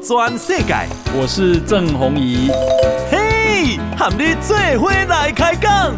[0.00, 0.74] 转世界，
[1.18, 2.50] 我是郑弘仪。
[3.10, 5.94] 嘿，和你做伙来开讲。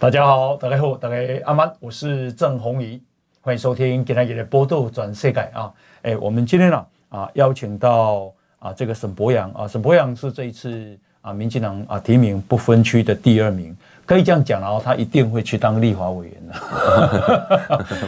[0.00, 3.02] 大家好，大家好，大家阿曼，我是郑弘仪，
[3.40, 5.72] 欢迎收听今天的《波度转世界》啊。
[6.02, 16.54] 哎，我们今天呢啊邀请到啊这个沈博洋啊，沈博洋是这一次啊民进党啊提名不分区的第二名，可以这样讲，然后他一定会去当立法委员的。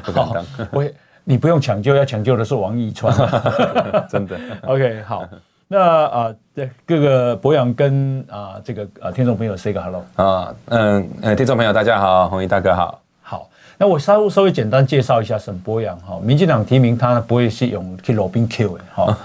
[0.04, 0.84] 不敢当，我
[1.24, 3.14] 你不用抢救，要抢救的是王义川，
[4.08, 4.38] 真的。
[4.62, 5.28] OK，好。
[5.72, 13.00] 那啊，这各个博洋跟啊这个啊听众朋友 say 个 hello 啊，嗯呃，听众朋友大家好，弘仪大哥好。
[13.22, 13.48] 好，
[13.78, 19.18] 那我稍稍微简单介绍一下沈博洋哈，民进党提名他不会是用去罗宾 Q 的哈，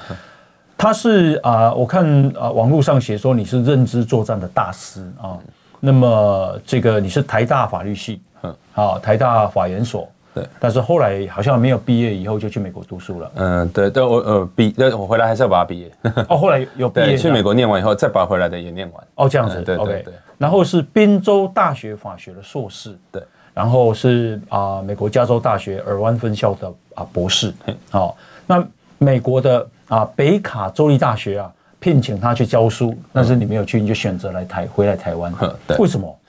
[0.78, 2.06] 他是啊，我看
[2.38, 5.38] 啊网络上写说你是认知作战的大师啊，
[5.80, 10.08] 那么这个你是台大法律系，嗯，好，台大法研所。
[10.34, 13.32] 对，但是后来好像没有毕业，以后就去美国读书了。
[13.36, 15.90] 嗯，对但，我呃毕，但我回来还是要把它毕业。
[16.28, 19.04] 哦，后来有 毕业，去美国念完以后，再把回来的也念完。
[19.16, 20.14] 哦，这样子，对对对。
[20.38, 23.24] 然后是宾州大学法学的硕士，对。
[23.54, 27.54] 然后是啊，美国加州大学尔湾分校的啊博士。
[27.90, 28.62] 好，那
[28.98, 35.34] 美国的啊北卡州立大学啊聘请他去教书，但是你没有去，你就选择来台回来台湾。
[35.68, 36.20] 对，为什么？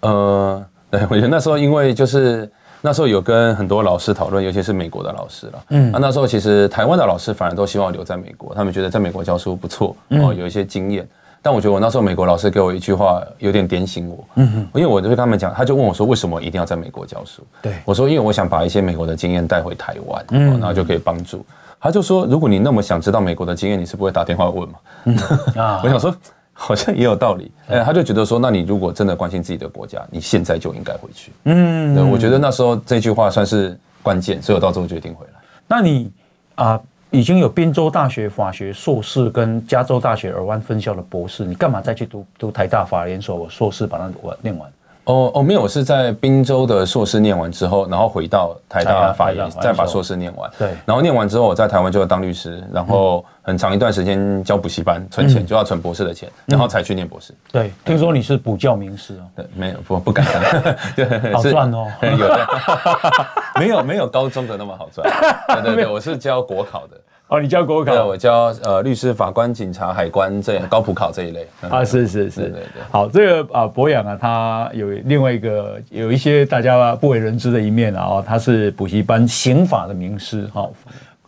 [0.00, 2.50] 呃， 对，我觉得那时候因为就是。
[2.86, 5.64] 那时候有跟很多老师讨论，尤其是美国的老师了。
[5.70, 11.08] 嗯，那那时候其实台湾的老师反而都希望留在美国，他们觉得在美国教书不错，哦，有一些经验。
[11.40, 14.22] 但我觉得我那时候美国老师给我一句话有点点醒我。
[14.34, 17.42] 嗯哼，因为我就跟他们讲，他就问我说，为什么一定要在美国教书？
[17.62, 21.42] 对，我说因为我想把一些美国的经验带回台湾，嗯，然后就可以帮助。
[21.84, 24.74] 他就说，如果你那么想知道美国的经验，你是不会打电话问嘛？
[25.04, 25.16] 嗯
[25.54, 26.12] 啊， 我想说。
[26.56, 31.32] 好像也有道理，哎，他就觉得说，那你如果真的关心自己的国家，你现在就应该回去。
[31.46, 35.32] 嗯，对，我觉得那时候这句话算是关键，所以我到最后决定回来。
[35.66, 36.12] 那你
[36.54, 36.80] 啊，
[37.10, 44.70] 已经有宾州大学法学硕士跟加州大学尔湾分校的博士，你干嘛再去读读台大法研所硕士，把它完念完？
[45.04, 50.50] 哦哦，没有，我是在滨州的硕士念完之后，然后回到台大法研，再把硕士念完。
[50.58, 57.34] 对，然后念完之后，我在台湾就要当律师，然后很长一段时间教补习班，存钱就要存博士的钱，然后才去念博士。
[57.52, 59.24] 对，听说你是补教名师哦？
[59.36, 61.32] 对，没有，不不敢当。
[61.34, 62.48] 好赚哦， 有的，
[63.60, 65.06] 没有没有高中的那么好赚。
[65.48, 66.96] 对对对，我是教国考的。
[67.28, 67.90] 哦，你教国考？
[67.90, 72.82] 对，我教呃律师、法官、警察、海关这高普考这一类啊，是是是，对对对。
[72.90, 80.68] 好，这个啊，博洋啊，他有另外一个有一些大家不为人知的一面啊，他是补习班刑法的名师哈，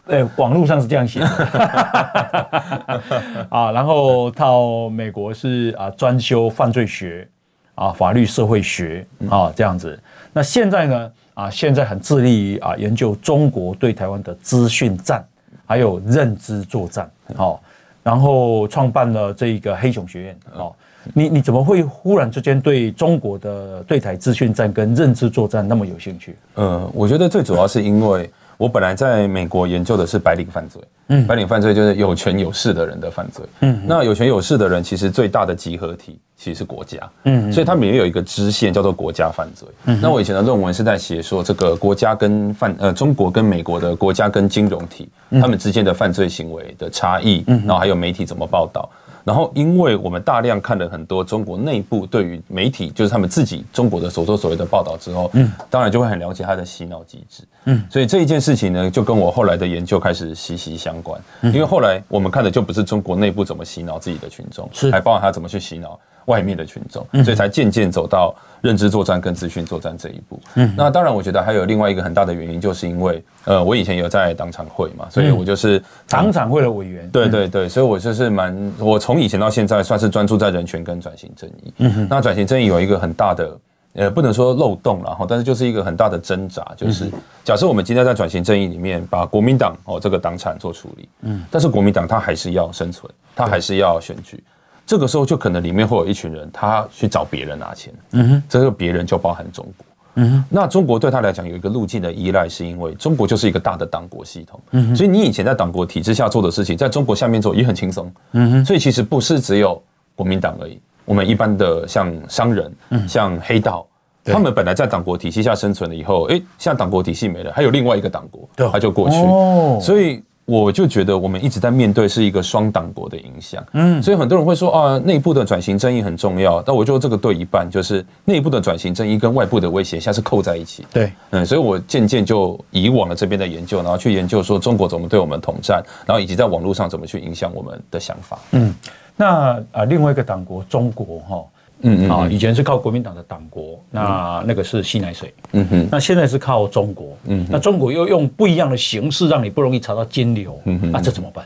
[0.06, 1.26] 对，网络上是这样写的
[3.48, 7.26] 啊，然后到美国是啊专修犯罪学
[7.74, 9.98] 啊、法律社会学啊这样子。
[10.32, 15.24] 那现在呢啊，现在很致力于啊研究中国对台湾的资讯战。
[15.66, 17.60] 还有认知作战，好，
[18.02, 20.76] 然后创办了这个黑熊学院，好，
[21.12, 26.36] 你你怎么会忽然之间对中国的对台资讯战跟认知作战那么有兴趣？
[26.54, 36.18] 呃，我觉得最主要是因为我本来在美国研究的是白领犯罪，嗯，白领犯罪就是有权有势的人的犯罪，嗯，那有权有势的人其实最大的集合体。
[36.38, 39.66] 其实是国家，嗯，所以他们也有一个支线叫做国家犯罪。
[39.86, 45.08] 嗯，那我以前的论文是在写说这个国家跟犯呃中国跟美国的国家跟金融体，
[45.40, 48.86] 他们之间的犯罪行为的差异，嗯，然后还有媒体怎么报道。
[49.26, 61.20] 然后因为我们大量看了很多中国内部对于媒体，就是他们自己中国的所作所为的报道之后，嗯，当然就会很了解他的洗脑机制，嗯，所以这一件事情呢，就跟我后来的研究开始息息相关。
[61.42, 65.98] 因为后来我们看的就不是中国内部怎么洗脑自己的群众，是还包括他怎么去洗脑。
[66.26, 70.40] 外面的群众，所以才渐渐走到认知作战跟资讯作战这一步。
[70.54, 77.08] 嗯，那当然，我觉得还有另外一个很大的原因，就是因为呃，我以前有在党产会嘛，所以我就是党产会的委员。
[77.10, 81.72] 对对对，所以我就是蛮，我从以前到现在算是专注在人权跟转型正义。
[81.78, 83.58] 嗯哼，那转型正义有一个很大的，
[83.94, 87.08] 呃，不能说漏洞了哈，但是就是一个很大的挣扎，就是
[87.44, 94.42] 假设我们今天在转型正义里面把国民党哦这个党产做处理，嗯，但是国民党它还是要生存，它还是要选举。
[94.86, 97.92] 这个时候就可能里面会有一群人，他去找别人拿钱。
[98.12, 99.86] 嗯哼，这个别人就包含中国。
[100.14, 104.60] 嗯哼，那中国对他来讲有一个路径的依赖，是因为中国就是一个大的党国系统。
[104.70, 108.10] 嗯哼，所以你以前在党国体制下做的事情，在中国下面做也很轻松。
[108.32, 109.82] 嗯哼，所以其实不是只有
[110.14, 112.72] 国民党而已，我们一般的像商人、
[113.08, 113.84] 像黑道，
[114.24, 119.16] 他们本来在党国体系下生存了以后，哎，现在党国体系没了，还有另外一个党国，他就过去。
[119.16, 120.22] 哦，所以。
[120.46, 138.72] 我就觉得我们一直在面对是一个双党国的影响，嗯，所以很多人会说啊，内部的转型正义很重要，但我觉得这个对一半，就是内部的转型正义跟外部的威胁现在是扣在一起，对，嗯，所以我渐渐就以往了这边的研究，然后去研究说中国怎么对我们统战，然后以及在网络上怎么去影响我们的想法，嗯，
[139.16, 141.44] 那啊另外一个党国中国哈。
[141.82, 151.44] 嗯嗯啊，以前是靠国民党的党国，那那个是吸奶水，嗯哼，那现在是靠中国，嗯，那中国又用不一样的形式让你不容易查到金流，嗯哼，那这怎么办？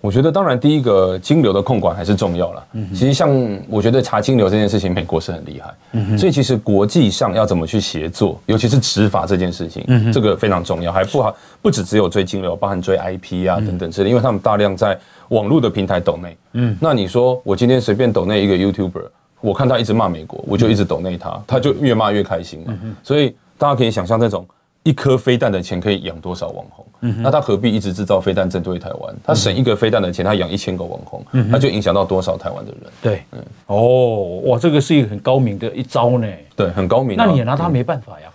[0.00, 3.30] 我觉得当然第一个金流的控管还是重要了，嗯，其实像
[3.68, 11.32] 我觉得查金流这件事情，美国是很厉害，嗯哼，所以其实国际上要怎么去协作，尤其是执法这件事情，嗯，这个非常重要，还不好，
[11.62, 14.98] 不只只有追金流，包含追 IP 啊等等之类，因为他们大量在
[15.28, 19.04] 网络的平台抖内，嗯，那你说我今天随便抖内一个 YouTuber。
[19.42, 22.78] 我看他一直骂美国，我就一直抖内他，他就越骂越开心嘛。
[23.02, 24.46] 所以大家可以想象，那种
[24.84, 26.86] 一颗飞弹的钱可以养多少网红？
[27.20, 29.14] 那他何必一直制造飞弹针对台湾？
[29.24, 32.80] 他省一个飞弹的钱，他养一千个网红，他就影响到多少台湾的人？
[33.02, 36.28] 对，嗯，哦，哇，这个是一个很高明的一招呢。
[36.54, 37.16] 对，很高明。
[37.16, 38.28] 那你也拿他没办法呀。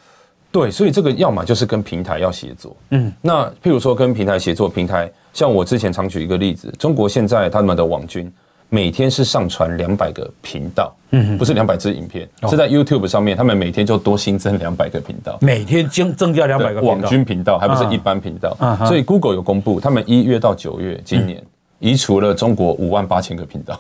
[0.52, 2.76] 对，所以这个要么就是跟平台要协作。
[2.90, 8.32] 嗯，那譬如说跟平台协作，平台像我之前常举一个例子，中国现在他们的网军。
[8.70, 18.56] 每天是上传两百个频道，嗯，不是两百支影片，是在 YouTube 上面，他们每天就多新增两百个频道，每天增增加两百个网军频道，还不是一般频道。
[18.86, 21.42] 所以 Google 有公布，他们一月到九月今年
[21.80, 23.80] 移除了中国五万八千个频道，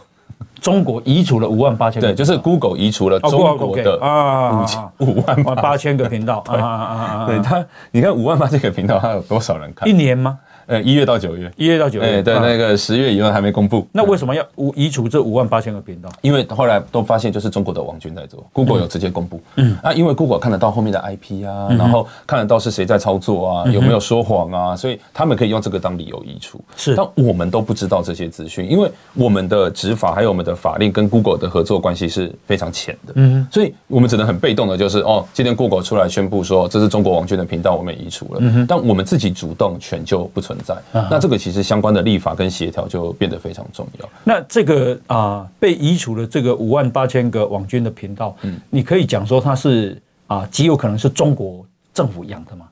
[0.61, 6.41] 中国移除了五万八千个，对，就是 Google 移除了中国的啊五千五万八千个频道。
[6.47, 7.25] 啊啊啊！
[7.27, 9.89] 对他，你看五万八千个频道，它有多少人看？
[9.89, 10.39] 一年吗？
[10.67, 13.87] 呃，一月到九月，一月到九月，对，那个十月以后还没公布。
[13.93, 16.09] 那为什么要移除这五万八千个频道？
[16.21, 19.41] 因为后来都发现就是中国的网军在做，Google 有直接公布。
[19.55, 26.59] 嗯，啊，因为 Google 看得到后面的 IP 啊，然后看得到是谁在操作啊，有没有说谎啊，所以他们可以用这个当理由移除。
[26.75, 33.13] 是，但我们都不知道这些资讯，因为我们的执法还有我们的法令跟 Google 的合作关系是非常浅的。
[33.15, 38.39] 嗯，所以我们只能很被动的，就是哦，今天 Google 出来宣布说这是中国网军的频道，我们移除了。
[38.41, 40.75] 嗯，但我们自己主动权就不存在。
[41.09, 41.37] 那这个。
[41.37, 44.09] 其实相关的立法跟协调就变得非常重要。
[44.23, 51.63] 那这个啊、呃，被移除了这个五万八千个网军的频道，嗯，你可以讲说它是啊、呃，极有可能是中国
[51.93, 52.67] 政府养的吗？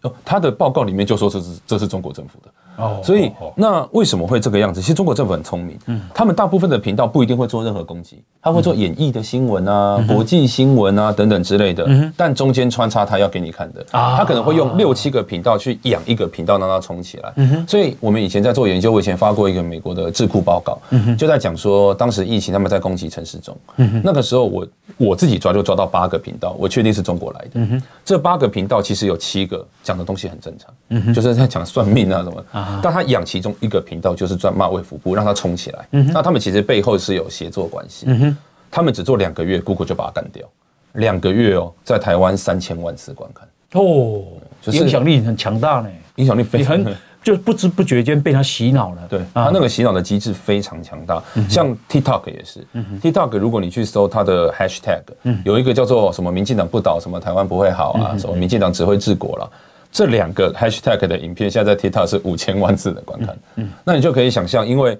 [0.00, 2.50] 哦，他的报告里面就说这是这是中国政府的。
[2.76, 4.80] 哦，所以那为什么会这个样子？
[4.80, 24.66] 其实中国政府很聪明，嗯，他们大部分的频道不一定会做任何攻击，他会做演绎的新闻啊、国际新闻啊等等之类的，嗯，但中间穿插他要给你看的，啊，他可能会用六七个频道去养一个频道，让它冲起来，嗯哼，所以我们以前在做研究，我以前发过一个美国的智库报告，嗯哼，就在讲说当时疫情他们在攻击城市中，嗯哼，那个时候我
[24.98, 32.65] 我自己抓就抓到八个频道，我确定是中国来的，嗯哼，这八个频道其实有七个讲的东西很正常，嗯哼，就是在讲算命啊什么，啊。
[32.82, 35.88] 但他养其中一个频道就是专骂卫福部，让他冲起来。
[35.92, 38.06] 嗯、那他们其实背后是有协作关系。
[38.08, 38.36] 嗯、
[38.70, 40.46] 他们只做两个月，Google 就把它干掉。
[40.94, 43.46] 两个月哦，在台湾三千万次观看
[43.80, 44.22] 哦，
[44.62, 45.88] 就是、影响力很强大呢。
[46.16, 46.82] 影响力非常，
[47.22, 49.02] 就不知不觉间被他洗脑了。
[49.06, 51.22] 对，他那个洗脑的机制非常强大。
[51.46, 52.66] 像 TikTok 也是、
[53.02, 59.50] ，TikTok 如果你去搜它的 Hashtag，、嗯、有一个叫做什么“民进党不倒，什么台湾不会好啊”，什么“民进党只会治国”了。
[59.90, 63.36] 这两个 hashtag 的影片，现在在 TikTok 是五千万次的观看。
[63.56, 64.98] 嗯，那你就可以想象，因为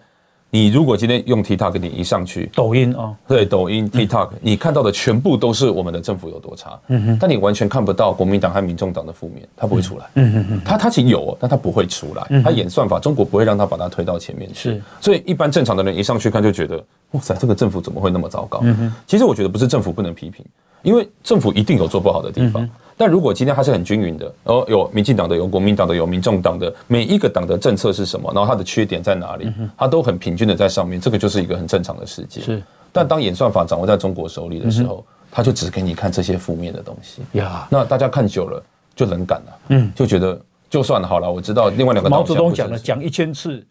[0.49, 6.79] 你如果今天用 TikTok，你一上去，抖音啊，对，抖音 TikTok，你看到的全部都是我们的政府有多差。
[6.87, 10.07] 嗯哼，但你完全看不到国民党和民众党的负面，它不会出来。
[10.15, 12.43] 嗯哼哼，它它其实有，但它不会出来。
[12.43, 14.71] 它演算法，中国不会让它把它推到前面去。
[14.71, 18.61] 是，所以一般正常的人一上去看就觉得，哇塞，这个政府怎么会那么糟糕？
[18.63, 20.45] 嗯哼，其实我觉得不是政府不能批评，
[20.87, 22.69] 因为政府一定有做不好的地方。
[22.97, 32.41] 但如果今天它是很均匀的，哦，有民进党的，有国民党的，有民众党的，每一个党的政策是什么，然后它的缺点在哪里，它都很平均的在上面，这个就是一个很正常的世界。
[32.41, 32.63] 是，
[32.93, 37.69] 但当演算法掌握在中国手里的时候，他就只给你看这些负面的东西呀。
[37.69, 38.63] 那大家看久了
[38.95, 40.41] 就冷感了，嗯，就觉得
[40.71, 42.09] 就算了好了，我知道另外两个。
[42.09, 43.63] 毛泽东讲了，讲一千次，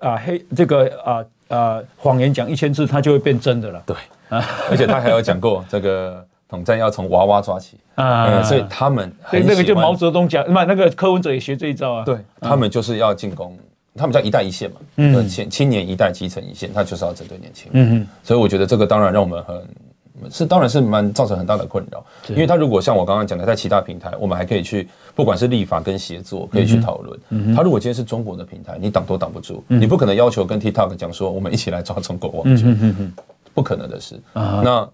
[0.00, 3.80] 啊黑这个啊啊谎言讲一千次，它就会变真的了。
[3.86, 3.96] 对，
[4.68, 6.26] 而且他还有讲过这个。
[6.48, 7.76] 统战要从娃娃抓起。
[7.94, 12.04] 啊，所以他们对那个就毛泽东讲，那那个柯文哲也学这一招啊。
[12.04, 13.58] 对，他们就是要进攻，
[13.96, 17.84] 他们叫一代一线嘛，嗯，青青年一代基层一线，他就是要针对年轻人。
[17.84, 19.62] 嗯嗯，所以我觉得这个当然让我们很
[20.30, 27.54] 是，当然是蛮造成很大的困扰，因为他如果像我刚刚讲的，在其他平台，我们还可以去，不管是立法跟协作，可以去讨论。
[27.54, 33.12] 他如果今天是中国的平台，你挡都挡不住，你不可能要求跟 TikTok 讲说，我们一起来抓中国网军，
[33.54, 34.20] 不可能的事。
[34.34, 34.88] 那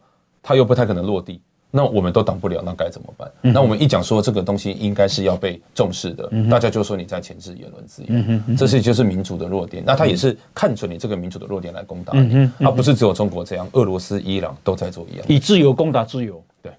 [0.45, 1.41] 他又不太可能落地。
[1.77, 3.29] 那我们都挡不了，那该怎么办？
[3.41, 9.83] 那我们一讲说这个东西应该是要被重视的，大家就说你在钳制言论自由，这是就是民主的弱点。
[9.85, 16.41] 那他也是看准你这个民主的弱点来攻打你，而不是只有中国这样，俄罗斯、伊朗都在做一样，以自由攻打自由。
[16.63, 16.73] 对，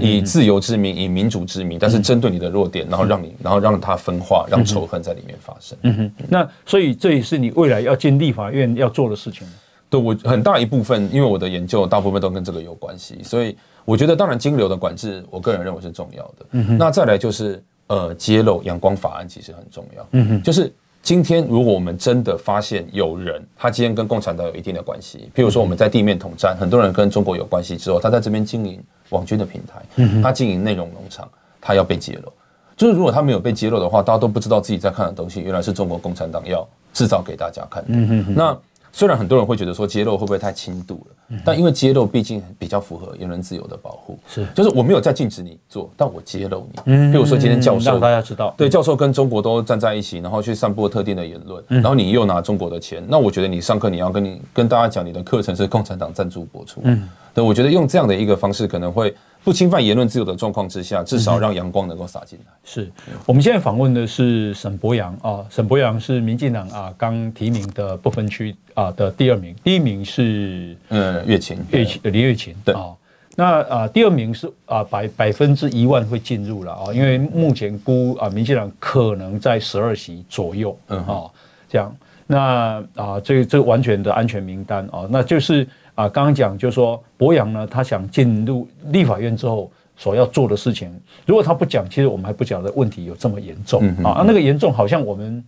[0.00, 5.76] 以自由之名，以民主之名，但是针对你的弱点，然后让你，然后让它分化，让仇恨在里面发生。
[5.82, 9.46] 嗯哼，那所以这也是你未来要进立法院要做的事情。
[9.90, 16.76] 对，我很大一部分，因为我的研究大部分都跟这个有关系，所以我觉得，当然金流的管制，我个人认为是重要的。
[16.78, 20.06] 那再来就是呃，揭露阳光法案其实很重要。
[20.12, 20.72] 嗯哼，就是。
[21.00, 31.26] 今天，如果我们真的发现有人，他今天跟共产党有一定的关系，譬如说我们在地面统战，很多人跟中国有关系之后，他在这边经营网军的平台，他经营内容农场，
[31.62, 32.30] 他要被揭露。
[32.76, 37.92] 就是如果他没有被揭露的话，大家都不知道自己在看的东西，原来是中国共产党要制造给大家看的。
[38.34, 38.58] 那。
[38.98, 59.14] 虽然很多人会觉得说揭露会不会太轻度了，但因为揭露毕竟比较符合言论自由的保护，是，就是我没有在禁止你做，但我揭露你，嗯，比如说今天教授让大家知道，对，教授跟中国都站在一起，然后去散播特定的言论，然后你又拿中国的钱，那我觉得你上课你要跟你跟大家讲你的课程是共产党赞助播出，嗯，对，我觉得用这样的一个方式可能会。
[59.44, 62.52] 不侵犯言论自由的状况之下，至少让阳光能够洒进来。
[62.64, 62.90] 是。
[63.24, 72.74] 我们现在访问的是沈伯洋啊，沈伯洋是民进党啊刚提名的不分区啊的第二名，第一名是呃月琴，月琴李月琴对。
[72.74, 72.94] 啊，
[73.36, 81.24] 那啊第二名是啊百百分之一万会进入了啊，因为目前估啊民进党可能在十二席左右，嗯啊
[81.70, 85.66] 这样，那啊这个这完全的安全名单啊，那就是。
[85.98, 90.88] 啊，刚刚讲就是说，伯洋呢，他想进入立法院之后所要做的事情，
[91.26, 94.22] 如果他不讲，其实我们还不晓得问题有这么严重啊。
[94.24, 95.44] 那个严重好像我们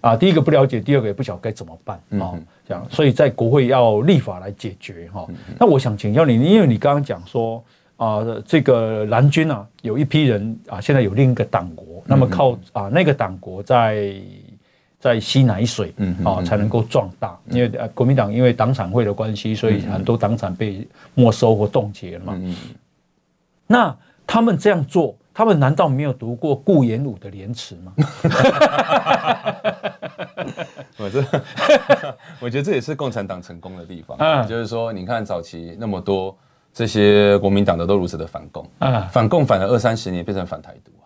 [0.00, 2.32] 啊，第一个不了解，第二个也不晓得该怎么办啊。
[2.66, 5.26] 这样，所以在国会要立法来解决哈。
[5.58, 7.62] 那我想请教你，因为你刚刚讲说
[7.98, 14.14] 啊，这个蓝军啊，有一批人啊，现在有另一个党国，那么靠啊那个党国在。
[15.00, 17.36] 在吸奶水，嗯啊，才能够壮大。
[17.48, 22.34] 因为呃，国民党因为党产会的关系，所以很多党产被没收或冻结了嘛。
[22.36, 22.54] 嗯，
[23.66, 27.92] 那他们这样做，他们难道没有读过顾炎武的廉耻吗？
[30.98, 31.24] 我这，
[32.40, 34.16] 我觉得这也是共产党成功的地方。
[34.20, 36.36] 嗯，就是说，你看早期那么多
[36.74, 40.92] 这些国民党的都如此的反共，啊，反共反了二三十年，变成反台独。
[41.00, 41.04] 啊，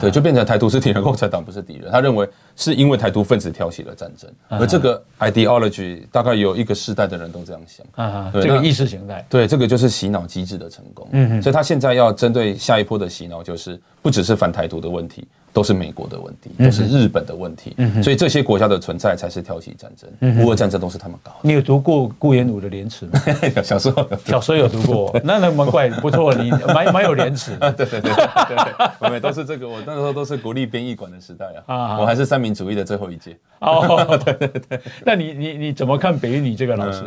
[0.00, 1.90] 对，就变成台独是敌人，共产党不是敌人。
[1.90, 7.86] 他认为是因为台独分子挑起了战争，而这个 ideology 大概有一个世代的人都这样想。
[7.94, 11.08] 啊，这个意识形态，对，这个就是洗脑机制的成功。
[11.12, 15.26] 嗯，所以他现在要针对下一波的洗脑，就是不只是反台独的问题。
[15.54, 20.44] 都是美国的问题，都是日本的问题，所以这些国家的存在才是挑起战争。
[20.44, 21.36] 乌俄战争都是他们搞的。
[21.42, 23.22] 你有读过顾炎武的廉耻吗？
[23.62, 27.52] 小时候，小时候有读过，那那蛮怪，不错，你蛮蛮有廉耻。
[27.76, 33.36] 对对对对，我们都是这个，我那时候都是国立编译馆的时代啊，我还是三民主义的最后一届。
[33.60, 37.02] 哦， 对对对，那你你你怎么看北一女这个老师？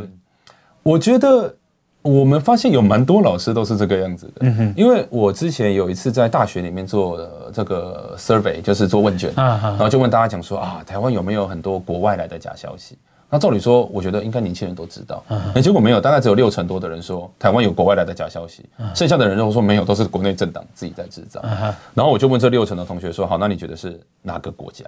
[0.84, 1.56] 我觉得。
[2.04, 4.46] 我们发现有蛮多老师都是这个样子的，
[4.78, 7.20] 因为我之前有一次在大学里面做
[7.52, 12.98] 这个 survey，就是做问卷，然后就问大家讲说啊，台湾有没有很多国外来的假消息？
[13.30, 18.64] 那照理说，我觉得应该年轻人都知道，那结果没有，大概只有六成多的人说台湾有国外来的假消息，
[18.96, 21.42] 剩下的人都说没有，都是国内政党自己在制造。
[21.94, 24.86] 然后我就问这六成的同学说，好，那你觉得是哪个国家？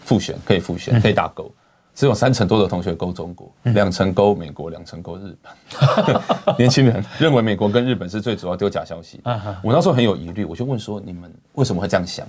[0.00, 1.50] 复选可以复选，可以打勾。
[1.94, 6.54] 只有三成多的同学勾中国，两成勾美国，两成勾日本。
[6.56, 9.20] 年轻人认为美国跟日本是最主要丢假消息。
[9.64, 12.24] 我那时候很有疑虑，我就问说：你们为什么会这样想？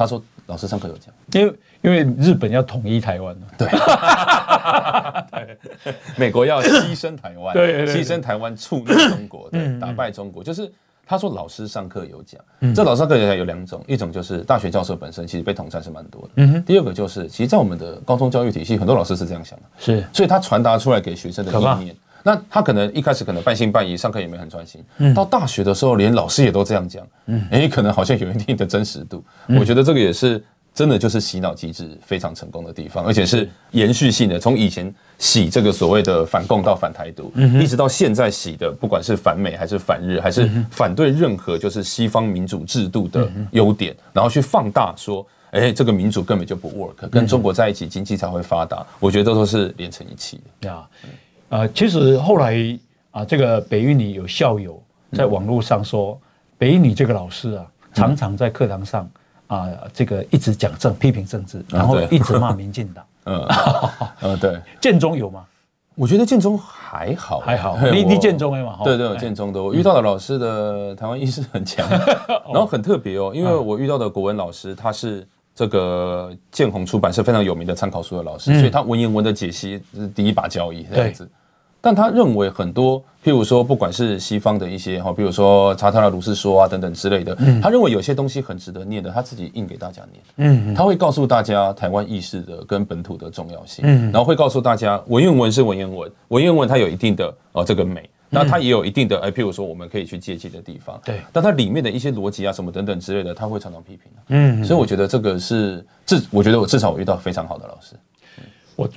[0.00, 3.36] 他说：老师上课有讲，因为因为日本要统一台湾。
[3.58, 3.68] 对，
[6.16, 10.72] 美国要牺牲台湾，对，牺牲台湾触怒中国，对，打败中国，就是。
[11.06, 16.62] 他说：“老师上课有讲，嗯、这老师上课有讲有两种，一种就是大学教授本身其实被统战是蛮多的，嗯哼。
[16.62, 20.04] 第二个就是，其实，在我们的高中教育体系，很多老师是这样想的，是。
[20.12, 24.84] 所以他传达出来给学生的意念，那他可能一开始可能半信半疑，上课也没很专心。
[24.98, 25.14] 嗯。
[25.14, 29.24] 到大学的时候，连老师也都这样讲，嗯，诶，可能好像有一定的真实度。
[29.48, 50.68] 嗯、我觉得这个也是。”真的就是洗脑机制非常成功的地方，而且是延续性的，从以前洗这个所谓的反共到反台独，一直到现在洗的，不管是反美还是反日，还是反对任何就是西方民主制度的优点，然后去放大说，哎，这个民主根本就不 work，跟中国在一起经济才会发达，我觉得都是连成一气的。
[50.68, 50.88] 呀，
[51.50, 52.78] 呃，其实后来
[53.12, 56.18] 啊，这个北一女有校友在网络上说，
[56.58, 59.08] 北一女这个老师啊，常常在课堂上。
[59.48, 63.04] 啊，这个一直讲政，批评政治，然后一直骂民进党。
[63.26, 63.44] 嗯，
[64.20, 65.44] 呃， 对，建中有吗？
[65.96, 67.76] 我觉得建中还好，还好。
[67.92, 68.78] 你你建中的嘛？
[68.84, 69.60] 对对，有建中的。
[69.60, 75.26] 我遇到的老师的台湾意识很强，然 后很特别哦，因为我遇到的国文老师他是。
[75.52, 81.28] 这个建宏出版社非常有名的参考书的老师，所以他文言文的解析是第一把交椅这样子。
[81.80, 90.22] 但他认为很多，譬如说，不管是西方的一些哈，比如说查特拉如是说啊等等之类的，他认为有些东西很值得念的，他自己印给大家念。
[90.36, 98.08] 嗯，他会告诉大家台湾意识的跟本土的重要性，嗯然后会告诉大家文言文是文言文，文言文它有一定的哦这个美。
[98.32, 101.00] 那它也有一定的哎，譬如说我们可以去借鉴的地方。
[101.04, 104.02] 对，但它里面的一些逻辑啊，什么等等之类的，他会常常批评。
[104.28, 107.96] 嗯，所以我觉得这个是至，我觉得我至少我遇到非常好的老师。
[108.76, 108.88] 我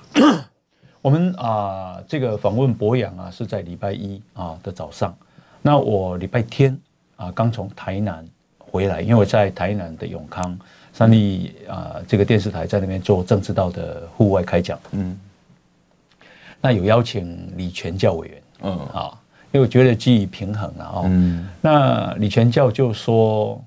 [1.03, 5.13] 我们啊，这个访问博洋啊，是在礼拜一啊的早上。
[5.61, 6.79] 那我礼拜天
[7.17, 8.25] 啊刚从台南
[8.57, 10.57] 回来，因为我在台南的永康
[10.93, 14.79] 三立啊这个电视台在那边做政治道的户外开讲。
[14.91, 15.19] 嗯，
[16.61, 18.41] 那有邀请李全教委员。
[18.61, 19.19] 嗯，啊。
[19.51, 23.63] 因为我觉得基于平衡了哦，嗯、那李全教就说，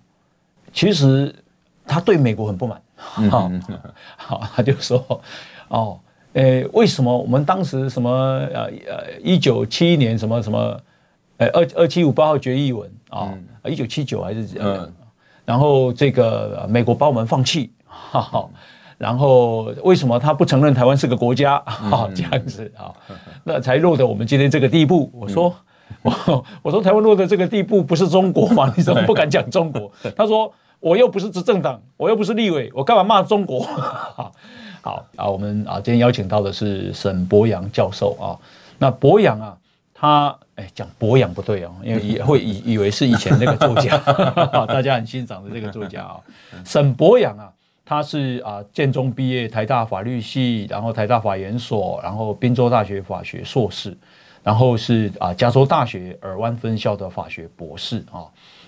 [0.73, 1.33] 其实
[1.87, 3.49] 他对美国很不满，好，
[4.17, 5.23] 好，他就说，
[5.69, 6.01] 哦，
[6.37, 8.11] 诶，为什么我们当时什么
[8.53, 10.79] 呃呃一九七一年什么什么，
[11.39, 13.33] 呃二二七五八号决议文啊，
[13.65, 14.93] 一九七九还是嗯，
[15.47, 18.51] 然后这个美国把我们放弃， 好，
[18.99, 21.63] 然后为什么他不承认台湾是个国家？
[21.65, 22.93] 好，这样子啊，
[23.43, 25.11] 那才落得我们今天这个地步。
[25.13, 25.55] 我说。
[26.03, 28.73] 我我说台湾落的这个地步不是中国吗？
[28.77, 29.91] 你怎么不敢讲中国？
[30.17, 33.65] 他说我又不是执政党，我又不是立委，我干嘛骂中国？
[34.87, 38.39] 好啊，我们啊今天邀请到的是沈博洋教授啊。
[38.79, 39.59] 那博洋啊，
[39.93, 43.99] 他哎讲博洋不对哦，因为也会以以为是以前那个作家，
[44.65, 46.21] 大家很欣赏的这个作家啊。
[46.65, 47.51] 沈博洋啊，
[47.85, 53.97] 他是啊建中毕业，台大法律系，然后台大法研所，然后宾州大学法学硕士。
[54.45, 58.23] 然后是啊，加州大学尔湾分校的法学博士啊，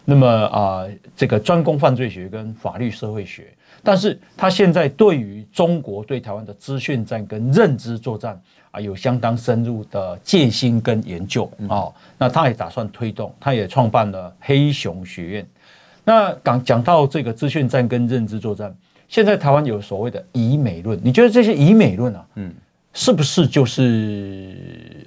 [0.05, 0.85] 那么啊，
[1.15, 3.47] 这个专攻犯罪学跟法律社会学，
[3.83, 15.47] 但是他现在对于中国对台湾的资讯战跟认知作战啊，有相当深入的戒心跟研究啊，那他也打算推动，他也创办了黑熊学院。
[16.05, 18.75] 那讲讲到这个资讯战跟认知作战，
[19.09, 22.53] 现在台湾有所谓的以美论，你觉得这些以美论啊，嗯？
[22.95, 24.57] 是不是就是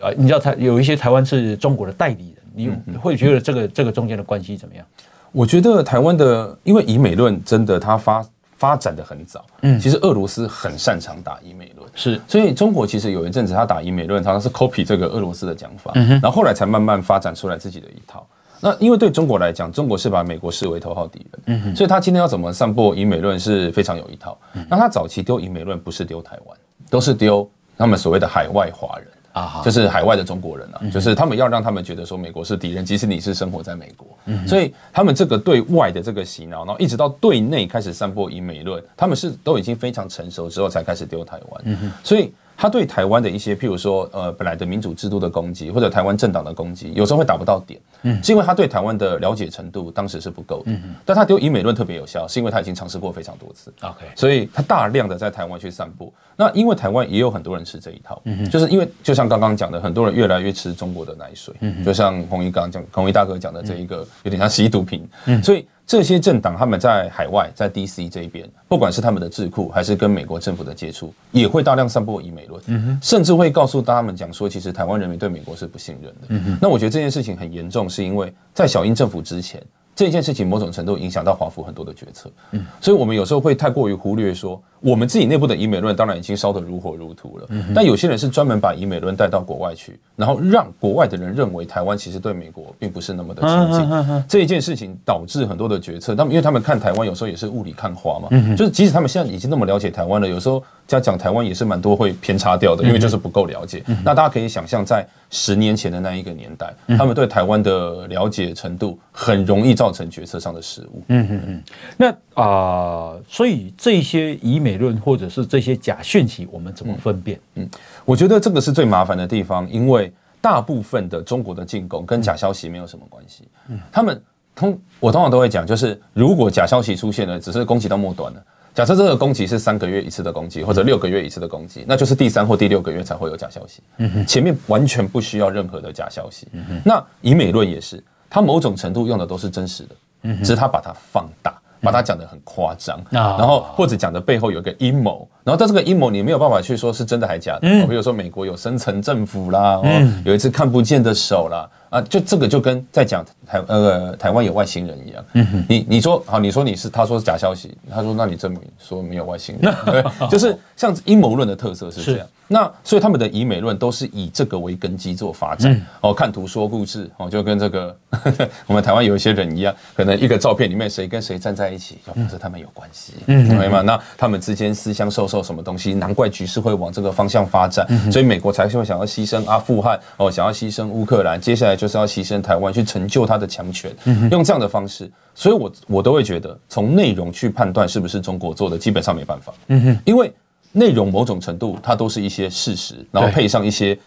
[0.02, 0.14] 啊？
[0.16, 4.86] 你知道台有一些台湾是中国的代理人，你会觉得这个这个中间的关系怎么样？
[5.32, 8.24] 我觉得台湾的，因为以美论真的它发
[8.62, 18.24] 发展的很早，嗯，其实俄罗斯很擅长打以美论，是，所以中国其实有一阵子他打以美论，常常是 copy 这个俄罗斯的讲法，嗯哼，然后后来才慢慢发展出来自己的一套。
[18.60, 24.38] 那因为对中国来讲，中国是把美国视为头号敌人，嗯哼，所以他今天要怎么散播以美论是非常有一套。
[24.70, 26.56] 那他早期丢以美论不是丢台湾，
[26.88, 27.50] 都是丢。
[27.78, 34.08] 他们所谓的海外华人啊，就是海外的中国人啊，就是他们要让他们觉得说美国是敌人，即使你是生活在美国，
[34.48, 42.32] 所以他们这个对外的这个洗脑，然后一直到对内开始散播以美论，他们是都已经非常成熟之后才开始丢台湾，所以。
[42.58, 56.14] 他对台湾的一些，譬如说，呃，本来的民主制度的攻击，或者台湾政党的攻击，有时候会打不到点，嗯，是因为他对台湾的了解程度当时是不够的，嗯，但他丢以美论特别有效，是因为他已经尝试过非常多次，OK，所以他大量的在台湾去散布。
[56.36, 65.66] 那因为台湾也有很多人吃这一套，嗯，就是因为就像刚刚讲的，很多人越来越吃中国的奶水，嗯，就像弘仪刚刚讲，弘仪大哥讲的这一个有点像吸毒品，嗯，所以。
[65.88, 76.20] 这些政党他们在海外，在 DC 这一边，不管是他们的智库，还是跟美国政府的接触，也会大量散播以美论，嗯哼，甚至会告诉他们讲说，其实台湾人民对美国是不信任的。
[76.30, 79.62] 嗯哼，那我觉得这件事情很严重，是因为在小英政府之前。
[79.94, 100.64] 这件事情某种程度影响到华府很多的决策，嗯，所以我们有时候会太过于忽略说，我们自己内部的以美论当然已经烧得如火如荼了，嗯，但有些人是专门把以美论带到国外去，然后让国外的人认为台湾其实对美国并不是那么的亲近，这一件事情导致很多的决策，他们因为他们看台湾有时候也是雾里看花嘛，嗯，就是即使他们现在已经那么了解台湾了，有时候
[100.98, 103.84] 在讲台湾也是蛮多会偏差掉的，因为就是不够了解。
[104.04, 105.08] 那大家可以想象在。
[105.34, 111.02] 十年前的那一个年代，他们对台湾的了解程度很容易造成决策上的失误。
[111.08, 111.64] 嗯嗯嗯。
[111.96, 117.40] 那啊、呃，所以这些以美论或者是这些假讯息，我们怎么分辨？
[117.56, 117.66] 嗯，
[118.04, 123.48] 我觉得这个是最麻烦的地方，因为大部分的中国的进攻跟假消息没有什么关系。
[123.70, 124.22] 嗯，他们
[124.54, 128.44] 通我通常都会讲，就是如果假消息出现了，只是攻击到末端了。
[128.74, 133.82] 假设这个攻击是三个月一次的攻击，或者六个月一次的攻击，那就是第三或第六个月才会有假消息。
[134.26, 136.48] 前面完全不需要任何的假消息。
[136.86, 151.70] 那以美论也是，它某种程度用的都是真实的，只是它把它放大，把它讲得很夸张，然后或者讲的背后有一个阴谋，然后在这个阴谋你没有办法去说是真的还假的，嗯，比如说美国有深层政府啦，嗯，有一次看不见的手啦。
[151.92, 155.26] 啊，就这个就跟在讲台呃台湾有外星人一样。
[155.34, 160.02] 嗯哼，你你说好，你说你是，他说是假消息，他说那你证明说没有外星人，对，
[160.32, 162.26] 就是像阴谋论的特色是这样。
[162.48, 165.72] 那所以他们的以美论都是以这个为根基做发展。
[165.74, 173.82] 嗯、哦，看图说故事，哦，就跟这个呵呵 我们台湾有一些人一样，可能一个照片里面谁跟谁站在一起，就表示他们有关系，嗯，明白吗？
[173.82, 177.86] 那他们之间私相授受什么东西，难怪局势会往这个方向发展。
[177.90, 183.90] 嗯、所以美国才会想要牺牲阿富汗，哦，想要牺牲乌克兰，接下来就是要牺牲台湾去成就他的强权。
[184.04, 189.54] 嗯、用这样的方式，所以我我都会觉得，从内容去判断是不是中国做的，基本上没办法。
[189.68, 190.32] 嗯哼，因为。
[190.74, 193.98] 内容某种程度，它都是一些事实，然后配上一些。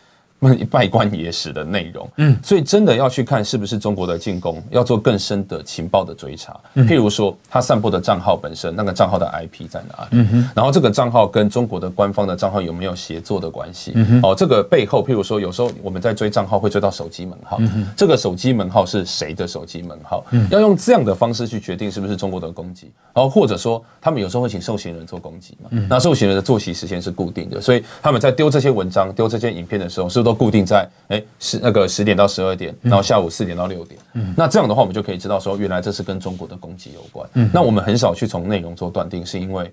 [0.48, 6.58] 稗官野史的内容，嗯，所以真的要去看是不是中国的进攻，要做更深的情报的追查。
[6.74, 10.08] 譬如说，他散布的账号本身，那个账号的 IP 在哪里？
[10.12, 13.92] 嗯哼，然后这个账号跟中国的官方的账号有没有协作的关系？
[13.94, 20.24] 嗯哼，哦，这个背后，譬如说，有时候我们在追账号会追到手机门号，嗯哼，这个手机门号是谁的手机门号？
[20.30, 25.70] 嗯，要用这样的方式去决定是不是中国的攻击，然后或者说，他们有时候会请受刑人做攻击嘛？
[25.72, 30.33] 嗯，那受刑人的作息时间是固定的，所以他们在丢这些文章、丢这些影片的时候，是不是都？
[30.34, 34.00] 固定在哎十那个十点到十二点，然后下午四点到六点。
[34.14, 37.28] 嗯，那这样的话，我们就可以知道说，原来这是跟中国的攻击有关。
[37.34, 39.72] 嗯，那我们很少去从内容做断定，是因为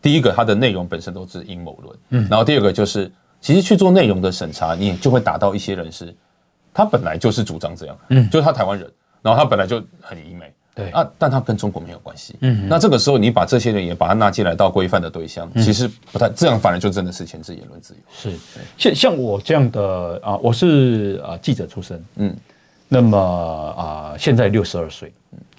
[0.00, 1.98] 第一个它的内容本身都是阴谋论。
[2.10, 6.14] 嗯，然后第二个就是，其实去做内容的审查，你就会打到一些人是，
[6.72, 8.90] 他本来就是主张这样，嗯，就是他台湾人，
[9.22, 10.52] 然后他本来就很疑美。
[10.76, 10.90] 对。
[10.90, 12.36] 啊，但他跟中国没有关系。
[12.42, 18.00] 嗯，那这个时候你把这些人也把他纳进来到规范的对象，嗯、其实不太这样，反而就真的是牵制言论自由。
[18.12, 18.38] 是，
[18.76, 22.36] 像像我这样的啊，我是啊记者出身，嗯，
[22.88, 25.10] 那么啊现在六十二岁，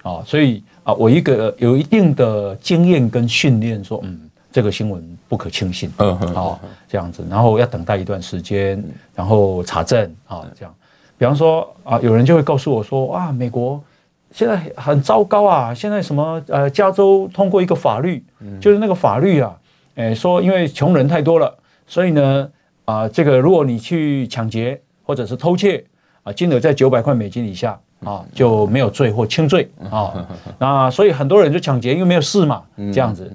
[0.04, 8.84] 啊，所以啊我一个有一定的经验跟训练，说嗯这个新闻不可轻信，嗯哼，啊这样子，然后要等待一段时间，
[9.16, 10.72] 然后查证啊这样，
[11.18, 13.84] 比方说啊有人就会告诉我说啊美国。
[14.32, 15.74] 现在很糟糕啊！
[15.74, 18.24] 现在什么呃，加州通过一个法律，
[18.60, 19.58] 就是那个法律啊，
[19.96, 21.52] 诶，说因为穷人太多了，
[21.88, 22.50] 所以呢，
[22.86, 25.84] 啊，这个如果你去抢劫或者是偷窃
[26.24, 30.14] 啊，金额在九百块美金以下啊，就没有罪或轻罪啊。
[30.60, 33.34] 那所以很多人就抢劫，因为没有事嘛，这样子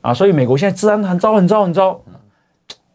[0.00, 2.00] 啊，所以美国现在治安很糟很糟很糟。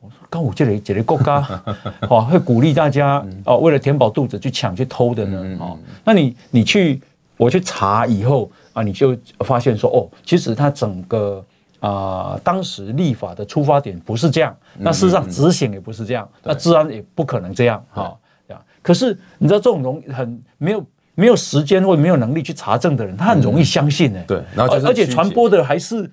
[0.02, 5.58] 我说，刚我这里这里国家啊， 会鼓励大家哦，为了填饱肚子去抢去偷的呢？
[5.62, 7.00] 哦，那你你去。
[7.38, 11.44] 我去查以后啊，你就发现说哦，其实它整个
[11.80, 18.18] 啊、呃，当时立法的出发点不是这样，那事实上执行也不是这样，那治安也不可能这样哈。
[18.48, 24.24] 这样，可是你知道这种容很没有没有时间或没有能力去查证的人，他很容易相信呢。
[24.28, 26.12] 对，然后而且传播的还是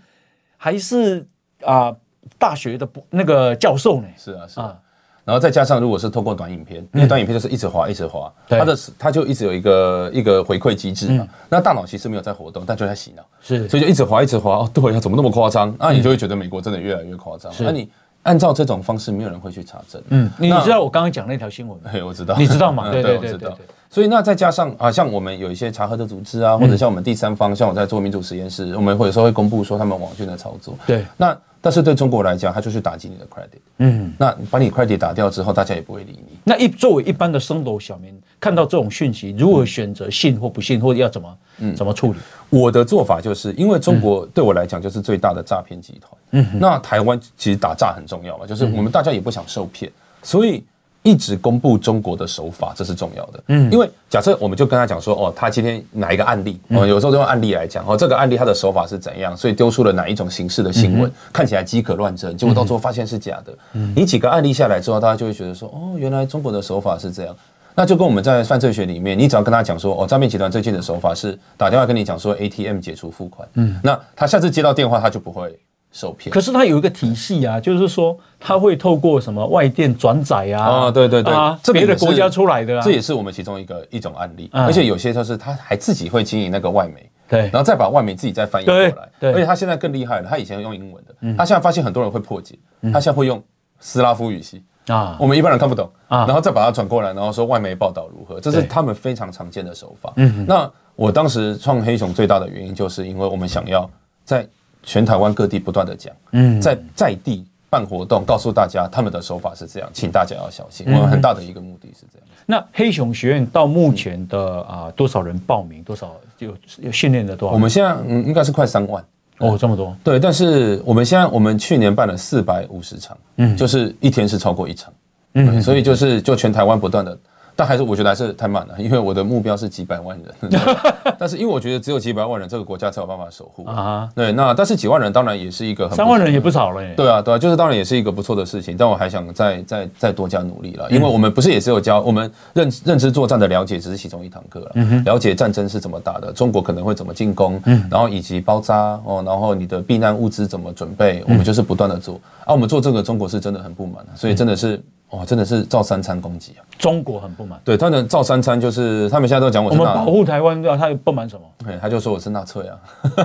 [0.57, 1.27] 还是
[1.63, 1.95] 啊
[2.39, 4.09] 大学的那个教授呢。
[4.17, 4.79] 是啊，是啊。
[5.25, 11.27] 然后再加上，如果是透过短影片，因为短影片就是一直滑，一直滑，它的它就一直有一个一个回馈机制嘛。
[11.49, 14.57] 那大脑其实没有在活动，但就在洗脑，是，所以就一直滑，一直滑。
[14.57, 15.75] 哦，对呀，怎么那么夸张？
[15.79, 17.51] 那你就会觉得美国真的越来越夸张。
[17.61, 17.89] 那你
[18.25, 20.03] 按照这种方式，没有人会去查证。
[20.09, 21.91] 嗯，你知道我刚刚讲那条新闻吗？
[21.91, 22.37] 对，我知道。
[22.37, 22.91] 你知道吗？
[22.91, 23.51] 对对对对。
[23.95, 30.77] 所以那再加上啊，像我们有一些查核的组织啊，或者像我们第三方，像我在做民主实验室，我们会有时候会公布说他们网军的操作。
[30.85, 31.37] 对，那。
[31.61, 33.59] 但是对中国来讲，他就是打击你的 credit。
[33.79, 36.37] 嗯，那把你 credit 打掉之后，大家也不会理你。
[36.45, 42.19] 那一作为一般的升斗小民，看到这种讯息，如何选择信或不信，或者要怎么嗯怎么处理？
[42.51, 46.13] 我的做法就是因为中国对我来讲就是最大的诈骗集团。
[46.33, 49.91] 嗯，那台湾其实打诈很重要嘛，就是我们大家也不想受骗，
[50.23, 50.63] 所以。
[51.05, 53.45] 一直公布中国的手法，这是重要的。
[53.49, 63.55] 嗯，因为假设我们就跟他讲说，哦，他今天哪一个案例，哦，有时候就用案例来讲，哦，这个案例他的手法是怎样，所以丢出了哪一种形式的新闻，看起来饥渴乱真，结果到最后发现是假的。
[63.75, 67.37] 嗯，你几个案例下来之后，大家就会觉得说，哦，原来中国的手法是这样。
[67.77, 75.59] 那就跟我们在犯罪学里面，你只要跟他讲说，哦，诈骗集团最近的手法是打电话跟你讲说 ATM 解除付款，嗯，那他下次接到电话，他就不会。
[75.95, 84.51] 受骗，可是它有一个体系啊，就是说它会透过什么外电转载啊，啊，对对对，这别的国家出来的，这也是我们其中一个一种案例。
[84.53, 92.59] 而且有些就是他还自己会经营那个外媒，对，然后再把外媒自己再翻译过来，对，而且他现在更厉害了，他以前用英文的，他现在发现很多人会破解，
[92.93, 93.41] 他现在会用
[93.79, 94.65] 斯拉夫语系。
[94.89, 95.89] 啊，我们一般人看不懂。
[96.09, 100.13] 啊，然后再把它转过来，然后说外媒报道如何，这是他们非常常见的手法。
[100.17, 103.89] 嗯，那我当时创黑熊最大的原因，就是因为我们想要
[104.25, 104.45] 在。
[104.85, 110.87] 全台湾各地不断的讲，嗯，在在地办活动，告诉大家他们的手法是这样，请大家要小心。
[110.87, 112.29] 我们很大的一个目的是这样。
[112.47, 115.83] 那黑熊学院到目前的啊多少人报名？
[115.83, 116.55] 多少就
[116.93, 117.55] 训练的多少？
[117.55, 119.03] 我们现在嗯应该是快三万
[119.39, 119.97] 哦，这么多。
[120.05, 124.93] 对，但是我们现在我们去年办了四百五十场，嗯，就是一天是超过一场，
[125.33, 127.19] 嗯，所以就是就全台湾不断的。
[127.57, 130.53] 但还是我觉得还是太慢了，因为我的目标是几百万人。
[131.19, 134.09] 但是因为我觉得只有几百万人，这个国家才有办法守护啊。
[134.15, 135.97] 对，那但是几万人当然也是一个很。
[135.97, 136.95] 三万人也不少了耶。
[136.97, 144.71] 对啊，对啊，就是当然也是一个不错的事情，但我还想再再再多加努力了，因为我们不是也是有教我们认认知作战的了解，只是其中一堂课了。
[144.75, 152.21] 嗯，了解战争是怎么打的，中国可能会怎么进攻，嗯，然后以及包扎哦，然后你的避难物资怎么准备，我们就是不断的做。
[152.45, 154.83] 啊，我们做这个，中国是真的很不满，所以真的是。
[155.15, 156.61] 哇，真的是照三餐攻击啊！
[156.79, 161.47] 中国很不满，对他的照三餐就是他们现在都讲我们保护台湾，对啊，他不满什么？
[161.65, 162.79] 对，他就说我是纳粹啊。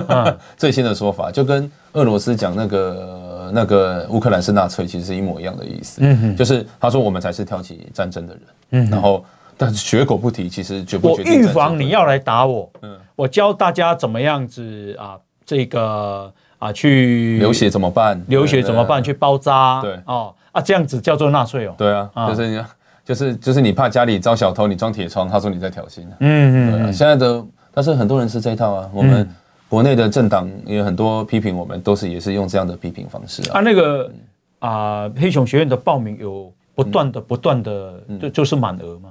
[0.08, 6.00] 嗯、 最新的说法就跟俄罗斯讲那个那个乌克兰是纳粹，其实是一模一样的意思。
[6.02, 8.42] 嗯哼，就是他说我们才是挑起战争的人。
[8.70, 9.24] 嗯，然后
[9.56, 11.32] 但是绝口不提，其实绝不决定。
[11.32, 12.70] 我预防你要来打我。
[12.82, 18.22] 嗯，我教大家怎么样子啊，这个啊去流血怎么办？
[18.28, 19.02] 流血怎么办？
[19.02, 19.80] 去包扎。
[19.80, 20.32] 对哦。
[20.52, 21.74] 啊，这样子叫做纳税哦。
[21.78, 22.64] 对啊，就是你，
[23.04, 26.02] 就是就是你怕家里遭小偷，你装铁窗，他说你在挑衅。
[26.20, 26.92] 嗯嗯。
[26.92, 28.90] 现在的，但是很多人是这一套啊。
[28.92, 29.28] 我们
[29.68, 33.58] 国内的政党也有很多批评我们，都是也是用这样的批评方式啊。
[33.58, 34.10] 啊，那个
[34.58, 39.10] 啊，黑熊学院的报名有不断的、不断的，就就是满额吗？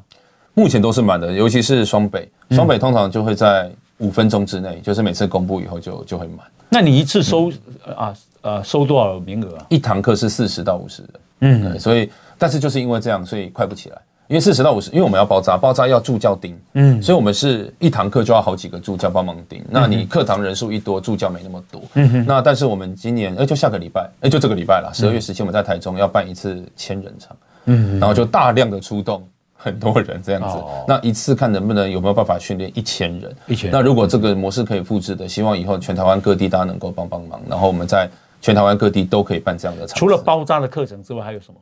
[0.56, 6.46] 目前都是满的，尤其是双北，双北通常就会在五分钟之内，就是每次公布以后就就会满。
[6.68, 7.50] 那你一次收
[7.96, 9.66] 啊呃收多少名额啊？
[9.70, 11.12] 一堂课是四十到五十人。
[11.42, 13.98] 嗯，所以，但是就是因为这样，所以快不起来。
[14.28, 19.66] 因为四十到五十，因为我们要包扎，包扎要助教盯，嗯，所以我们是一堂课就要好几个助教帮忙盯。
[19.68, 21.82] 那你课堂人数一多，助教没那么多。
[21.96, 22.26] 嗯哼。
[22.28, 30.64] 那但是我们今年，哎，就下个礼拜，哎，就这个礼拜了，十二月十七，我们在台中要办一次千人场，嗯，然后就大量的出动很多人这样子。
[30.88, 33.36] 那一次看能不能有没有办法训练一千人？
[33.48, 33.72] 一千。
[33.72, 38.08] 那如果这个模式可以复制的，希望以后全台湾各地大家能够帮帮忙，然后我们在。
[38.42, 41.60] 全台湾各地都可以办这样的场，除了包扎的课程之外，还有什么？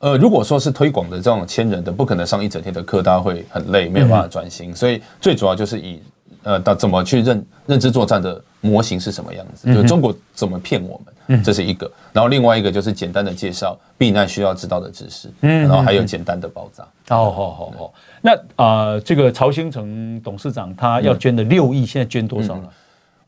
[0.00, 4.70] 呃，如果说是推广的这种千人的，不可能上一整天的课，大家会很累，没有办法专心。
[4.70, 6.00] 嗯、所以最主要就是以
[6.42, 11.90] 呃，到怎么去认认知作战的模型是什么样子，就中国怎么骗我们，这是一个。
[12.14, 16.82] 然后另外一个就是简单的介绍避难需要知道的知识，嗯，然后还有简单的包扎。
[17.14, 17.94] 哦，好好好。
[18.22, 22.70] 那啊、呃，这个曹兴诚董事长他要捐的六亿，现在捐多少了？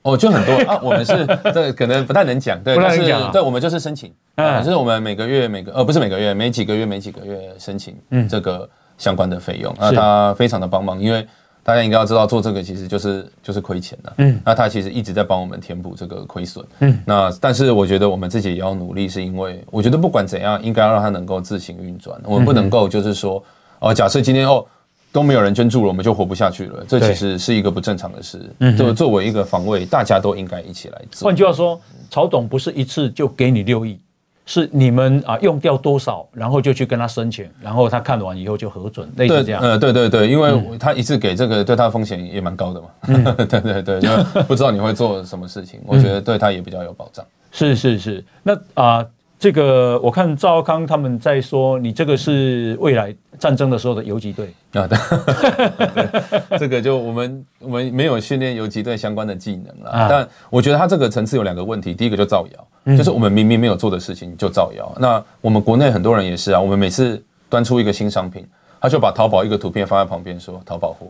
[0.05, 11.25] 嗯哦，就很多啊，我们是 这可能不太能讲，对，但是对，我们就是申请，嗯，就是我们每个月每个呃不是每个月，每几个月每几个月申请，嗯，这个相关的费用，那他非常的帮忙，因为
[11.63, 23.41] 大家应该要知道做这个其实就是就是亏钱的，嗯，那他其实一直在帮我们填补这个亏损，嗯，那但是我觉得我们自己也要努力，是因为我觉得不管怎样，应该要让他能够自行运转，我们不能够就是说，
[23.79, 24.67] 哦，假设今天哦。
[25.13, 26.83] 都没有人捐助了，我们就活不下去了。
[26.89, 28.41] 这其实是一个不正常的事。
[28.61, 31.27] 嗯，作作为一个防卫，大家都应该一起来做。
[31.27, 31.79] 换句话说，
[32.11, 34.01] 曹董不是一次就给你六亿，
[34.47, 39.61] 是你们啊用掉多少，然后就去跟他申请，然后他看完以后就核准，类似这样。
[39.61, 42.87] 呃，对对对，因为他一次给这个，对他的风险也蛮高的嘛。
[43.09, 47.23] 嗯、对 对对，因为不知道你会做什么事情，我觉得对他也比较有保障。
[47.51, 48.97] 是是是，那啊。
[48.99, 49.09] 呃
[49.43, 54.55] 这个我看赵康他们在说，你这个是未来战争的时候的游击队。
[54.75, 54.97] 啊，对，
[56.61, 64.95] 这个就我们我们没有训练游击队相关的技能了，啊、但我觉得他这个层次有两个问题，第一个就造谣，嗯、就是我们明明没有做的事情就造谣。
[65.01, 68.47] 那我们国内很多人也是啊，我们每次端出一个新商品，
[68.81, 71.09] 他就把淘宝一个图片放在旁边说淘宝货。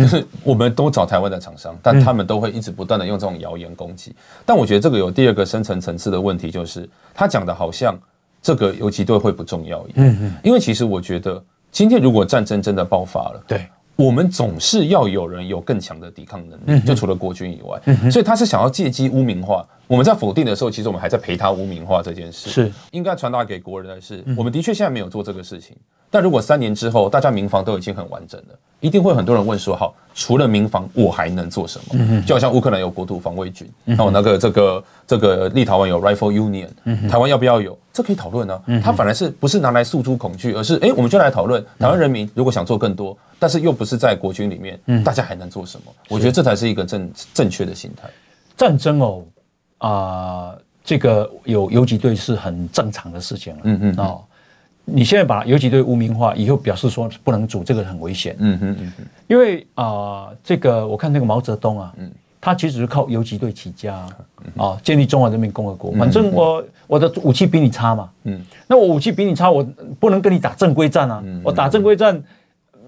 [0.00, 4.14] 就是我们都找台湾的厂商，但他们都会一直不断的用这种谣言攻击。
[4.46, 7.98] 但我觉得这个有第二个深层层次的问题，就是他讲的好像
[8.42, 9.94] 这个游击队会不重要一样。
[9.96, 10.34] 嗯嗯。
[10.42, 18.10] 因为其实我觉得，今天如果战争真的爆发了，对，我们总是要有人有更强的抵抗能力，就除了国军以外。
[18.10, 19.66] 所以他是想要借机污名化。
[19.86, 22.48] 我们在否定的时候，其实我们还在陪他污名化这件事。
[22.48, 25.76] 是应该传达给国人的是，我们的确现在没有做这个事情。
[26.10, 31.84] 但如果三年之后，大家民防都已经很完整了，一定会很多人问说：好，除了民防，我还能做什么？
[31.92, 37.78] 嗯、就好像乌克兰有国土防卫军，然后、那个这个这个立陶宛有 Rifle Union，、嗯、台湾要不要有？
[37.92, 38.60] 这可以讨论呢。
[38.82, 45.92] 它反而是不是拿来诉诸恐惧，而是哎、欸，我们就来讨论台湾人民如果想做更多，但是又不是在国军里面，嗯、大家还能做什么？
[46.08, 48.10] 我觉得这才是一个正正确的心态。
[48.56, 49.22] 战争哦，
[49.78, 53.60] 啊、呃，这个有游击队是很正常的事情了。
[53.62, 54.24] 嗯嗯哦。
[54.92, 58.36] 你现在把游击队污名化，以后表示说不能组，这个很危险。
[58.38, 64.06] 嗯哼嗯哼，因为啊、呃，这个我看那个毛泽东啊，嗯，他其实是靠游击队起家
[64.56, 65.92] 啊，建立中华人民共和国。
[65.92, 69.62] 反正我我的武器比你差嘛，嗯，那我武器比你差，我
[69.98, 71.22] 不能跟你打正规战啊。
[71.42, 72.16] 我打正规战，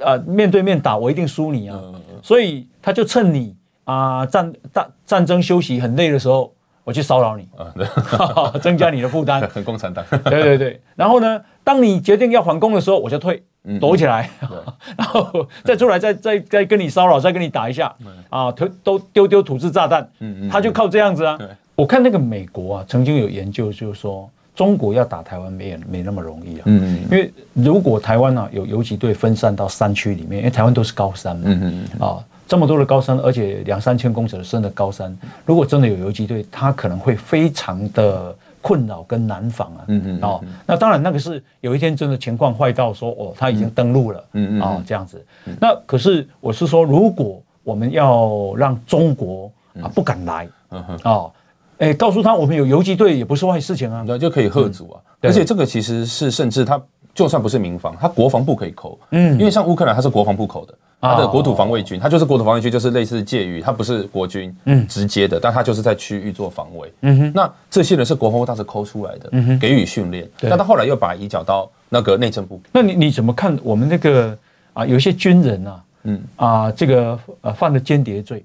[0.01, 1.81] 啊、呃，面对面打我一定输你啊。
[2.23, 6.53] 所以他就趁你啊、呃、战大战争休息很累的时候，
[6.85, 7.49] 我去骚扰你，
[8.61, 9.41] 增加你的负担。
[9.49, 10.05] 很 共产党。
[10.25, 10.81] 对对对。
[10.97, 13.43] 然后呢，当你决定要反攻的时候，我就退，
[13.81, 14.29] 躲起来，
[14.99, 17.95] 然后再出来，再再再跟你骚扰，再跟你打一下，
[18.31, 20.03] 啊，都都丢丢土制炸弹。
[20.21, 20.49] 嗯嗯。
[20.49, 21.39] 他就靠这样子啊。
[21.75, 26.63] 我看那个美国啊，曾经有研究，就是说中国要打台湾没没那么容易啊。
[26.67, 26.99] 嗯嗯。
[27.11, 31.43] 因为如果台湾啊有游击队分散到山区里面，因为台湾都是高山嘛。
[31.47, 32.07] 嗯嗯。
[32.07, 32.19] 啊。
[32.49, 39.85] 这么多的高山，而且两三千公尺深的高山，如果真的有游击队，他可能会非常的困扰跟难防啊。
[39.89, 40.19] 嗯嗯。
[40.23, 44.25] 哦，那当然，那个是有一天真的情况坏到说，哦，他已经登陆了。
[44.33, 44.63] 嗯嗯。
[44.63, 45.23] 哦，这样子。
[45.61, 51.01] 那可是我是说，如果我们要让中国啊不敢来，嗯哼。
[51.05, 51.33] 哦，
[51.79, 54.03] 哎，告诉他我们有游击队也不是坏事情啊。
[54.07, 55.01] 那就可以吓阻啊。
[55.21, 56.81] 而且这个其实是甚至他
[57.13, 58.99] 就算不是民防，他国防部可以扣。
[59.11, 59.39] 嗯。
[59.39, 60.75] 因为像乌克兰，他是国防部扣的。
[61.03, 67.33] 他的国土防卫军，他就是国土防卫军，就是类似介于，他不是国军，嗯，直接的，但他就是在区域做防卫，嗯哼。
[67.35, 72.63] 那这些人是国防部当时抠出来的，嗯哼，给予训练，但他后来又把移交到那个内政部。
[72.71, 74.39] 那你你怎么看我们那个
[74.75, 74.87] 啊？
[74.87, 78.45] 有一些军人啊，嗯啊，这个呃犯了间谍罪，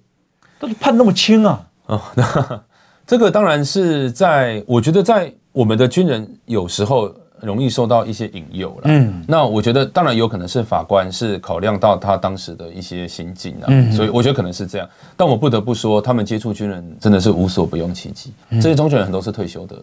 [0.60, 1.64] 都是判那么轻啊？
[1.86, 2.62] 哦， 那
[3.06, 7.14] 这个当然是在，我觉得在我们的军人有时候。
[7.42, 14.90] 容易受到一些引诱了，嗯，那我觉得当然有可能是法官是考量到他当时的一些心境啊，嗯，所以我觉得可能是这样。
[15.16, 18.34] 但我不得不说，他们接触军人真的是无所不用其极。
[18.52, 19.76] 这些中选人很多是退休的，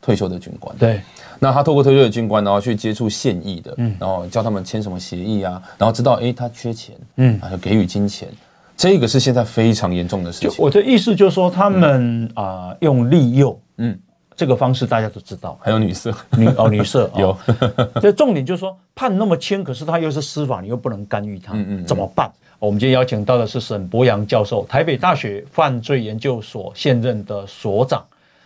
[0.00, 1.00] 退休的军官，对。
[1.38, 8.28] 那他透过退休的军官，然后去接触现役的，嗯，然后教他们签什么协议啊，然后知道哎他缺钱，嗯，啊就给予金钱，
[8.76, 10.50] 这个是现在非常严重的事情。
[10.58, 13.96] 我的意思就是说，他们啊用利诱，嗯。
[14.38, 17.36] 这个方式大家都知道，还有女色，女哦女色 有。
[18.00, 22.30] 这重点就是说判那么轻，可是他又是司法，你又不能干预他，嗯嗯，怎么办？
[22.60, 28.04] 我们今天邀请到的是沈博洋教授，台北大学犯罪研究所现任的所长，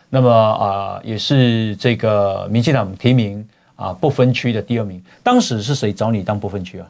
[0.08, 5.02] 那么啊也是这个民进党提名啊不分区的第二名。
[5.22, 6.88] 当时是谁找你当不分区啊？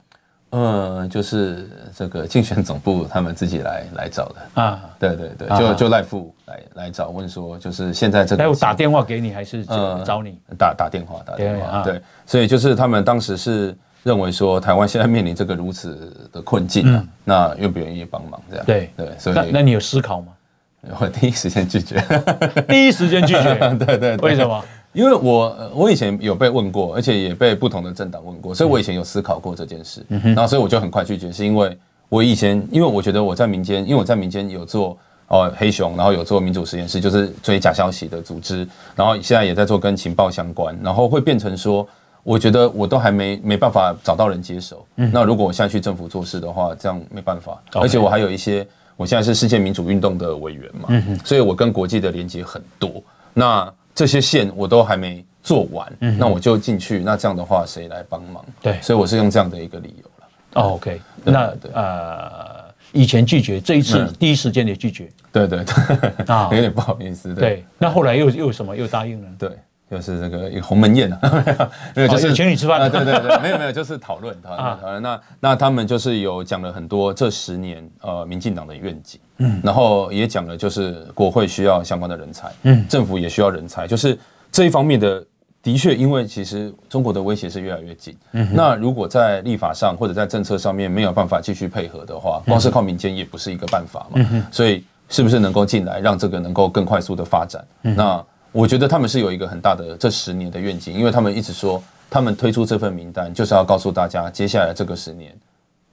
[0.53, 4.63] 嗯，就是这个竞选总部他们自己来来找的。
[4.63, 10.39] 啊，对对对，就就赖副来来找问说，就是现在这个，打电话给你还是找你？
[10.59, 18.67] 打打电话打电话，对，所以就是他们当时是认为说台湾现在面临这个如此的困境啊，那愿不愿意帮忙这样？
[18.67, 18.91] 对。
[18.97, 20.29] 对，所以那那你有思考吗？
[20.99, 22.05] 我第一时间拒绝，
[22.69, 23.55] 第一时间拒绝，
[23.87, 24.63] 对对，为什么？
[24.93, 31.77] 因为我我以前有被问过，而且也被不同的政党问过，所以我以前有思考过这件事，然后所以我就很快拒绝，是因为
[32.11, 41.89] 我以前因为我觉得我在民间，因为我在民间有做哦黑熊，然后有做民主实验室，就是追假消息的组织，然后现在也在做跟情报相关，然后会变成说，
[42.23, 48.67] 我觉得我都还没没办法找到人接手，那如果我现在去政府做事的话，这样没办法，而且我还有一些，
[48.99, 53.03] 我现在是世界民主运动的委员嘛，所以我跟国际的连接很多，
[53.33, 53.73] 那。
[53.95, 57.01] 这些线我都还没做完，嗯、那我就进去。
[57.01, 58.45] 那这样的话，谁来帮忙？
[58.61, 60.29] 对，所以我是用这样的一个理由了。
[60.55, 65.09] 哦，OK，那呃，以前拒绝，这一次第一时间也拒绝。
[65.33, 67.35] 对对对，啊， 有点不好意思。
[67.35, 69.29] 对，对那后来又又什么又答应了？
[69.39, 69.51] 对。
[69.93, 71.45] 就是这个一个鸿门宴啊，
[71.95, 72.81] 没有，就是请你吃饭。
[72.81, 75.03] 啊，对对对，没有没有，就是讨论讨论讨论。
[75.03, 84.19] 那那他们就是有讲了很多这十年呃民进党的愿景，嗯，然后也讲了就是国会需要相关的人才，嗯，政府也需要人才，就是
[84.51, 85.23] 这一方面的
[85.63, 97.63] 的确，因为其实中国的威胁是越来越近，嗯，那如果在立法上或者在政策上面没有办法继续配合的话，光是靠民间也不是一个办法嘛，嗯，所以是不是能够进来让这个能够更快速的发展？
[97.83, 98.25] 那。
[98.53, 105.35] 我觉得他们是有一个很大的这十年的愿景，因为他们一直说，他们推出这份名单就是要告诉大家，接下来这个十年，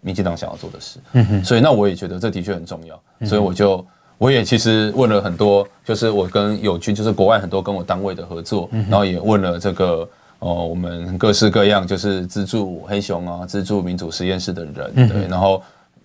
[0.01, 0.99] 民进党想要做的事。
[1.13, 1.43] 嗯哼。
[1.43, 3.85] 所以那我也觉得这的确很重要，所以我就
[4.17, 10.07] 我也其实问了很多，就是我跟友军，就是国外很多跟我单位的合作，然后也问了这个
[10.39, 15.63] 哦，我们各式各样就是资助黑熊啊，资助民主实验室的人，对，然后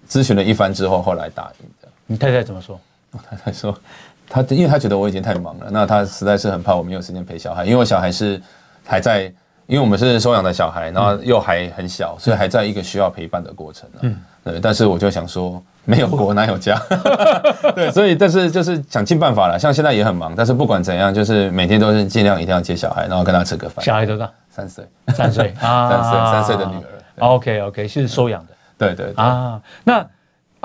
[0.08, 1.88] 咨询了一番之后，后来答应的。
[2.06, 2.78] 你太太怎么说？
[3.10, 3.76] 我太太说。
[4.28, 8.40] 他因为他觉得我已经太忙了，那他实在是很怕我没有时间陪小孩，因为我小孩是
[8.84, 9.22] 还在，
[9.66, 13.88] 因为我们是收养的小孩，然后又还很小，所以还在一个需要陪伴的过程。
[14.00, 14.58] 嗯，对。
[14.60, 16.80] 但是我就想说，没有国哪有家？
[17.76, 19.58] 对，所以但是就是想尽办法了。
[19.58, 23.84] 像现在也很忙，但是不管怎样，就是每天都是尽量一定要接小孩，然后跟他吃个饭。
[23.84, 24.30] 小孩多大？
[24.50, 27.28] 三岁，三岁啊，三岁，三岁的女儿。
[27.28, 28.52] OK OK，是收养的。
[28.78, 30.06] 对对对啊，那。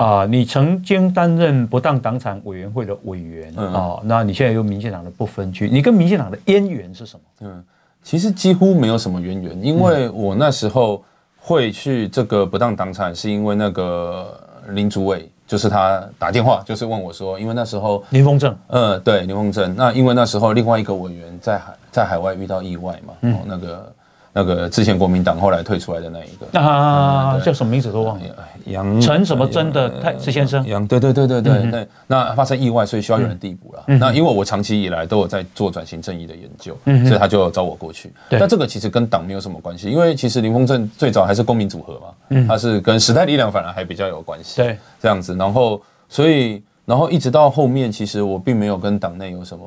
[0.00, 7.22] 啊，你曾经担任不当党产委员会的委员啊，那你现在又民进党的不分区，你跟民进党的渊源是什么？
[7.42, 7.62] 嗯，
[8.02, 11.04] 其实几乎没有什么渊源，因为我那时候
[11.38, 14.40] 会去这个不当党产，是因为那个
[14.70, 23.92] 林主委就是他打电话，就是问我说，因为那时候林凤正，嗯，对，林凤正，那因为那时候另外一个委员在海在海外遇到意外嘛，嗯，那个。
[24.32, 26.60] 那个之前国民党后来退出来的那一个。
[26.60, 28.24] 啊，叫什么名字都忘了，
[28.66, 33.84] 杨陈什么真的太石先生，杨对对对对对对，那发生意外，所以需要有人递补了。
[33.98, 38.12] 那因为我长期以来都有在做转型正义的研究，所以他就找我过去。
[38.28, 44.62] 但这个其实跟党没有什么关系，因为其实林峰正最早还是公民组合嘛，他是跟时代力量反而还比较有关系。
[44.62, 49.64] 对，这样子，然后所以然后一直到后面，其实我并没有跟党内有什么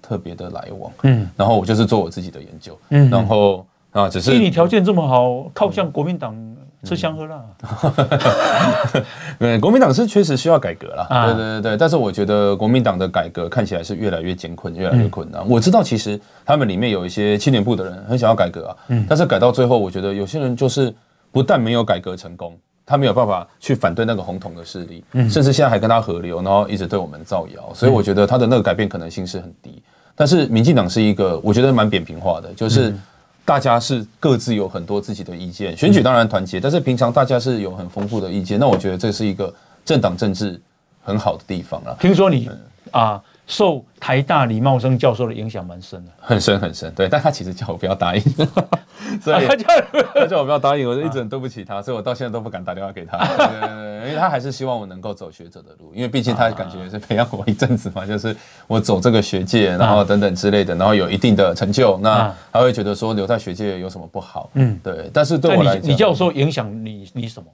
[0.00, 3.64] 特别的来往，嗯，然后我就是做我自己的研究，嗯，然后。
[3.92, 6.32] 啊，只是你条件这么好，靠向国民党
[6.82, 7.42] 吃香喝辣。
[9.38, 11.06] 对， 国民党是确实需要改革啦。
[11.26, 15.46] 对对对对，但是我觉得国民党的改革看起来是越来越艰困，越来越困难。
[15.48, 18.76] 我知道其实他们里面有一些青年部的人很想要改革啊，
[19.08, 20.92] 但是改到最后，我觉得有些人就是
[21.30, 27.74] 不但没有改革成功，他没有办法去反对那个红统的势力，甚至现在还跟他合流，然后一直对我们造谣。
[27.74, 29.82] 所以我觉得他的那个改变可能性是很低。
[30.16, 32.94] 但是民进党是一个我觉得蛮扁平化的，就是。
[33.50, 38.60] 大家是各自有很多自己的意见，选举当然团结，但是平常大家是有很丰富的意见。
[38.60, 39.52] 那我觉得这是一个
[39.84, 40.60] 政党政治
[41.02, 41.96] 很好的地方了。
[42.00, 42.48] 听说你
[42.92, 43.20] 啊，
[43.50, 46.90] 受台大李茂生教授的影响蛮深的，很深很深。
[46.94, 48.22] 对，但他其实叫我不要答应。
[49.20, 49.46] 所以
[50.14, 53.18] 他叫我不要答应，我就一直很对不起他，所以我到现在都不敢打电话给他。
[53.18, 58.34] 对 对对，因为他还是希望我能够走学者的路，因为毕竟他感觉是培养我一阵子嘛，就是
[58.68, 64.48] 我走这个学界，然后等等之类的，然后有一定的成就，那他会觉得说留在学界有什么不好？
[64.54, 65.10] 嗯，对。
[65.12, 67.48] 但是对我来讲，你教授影响你你什么？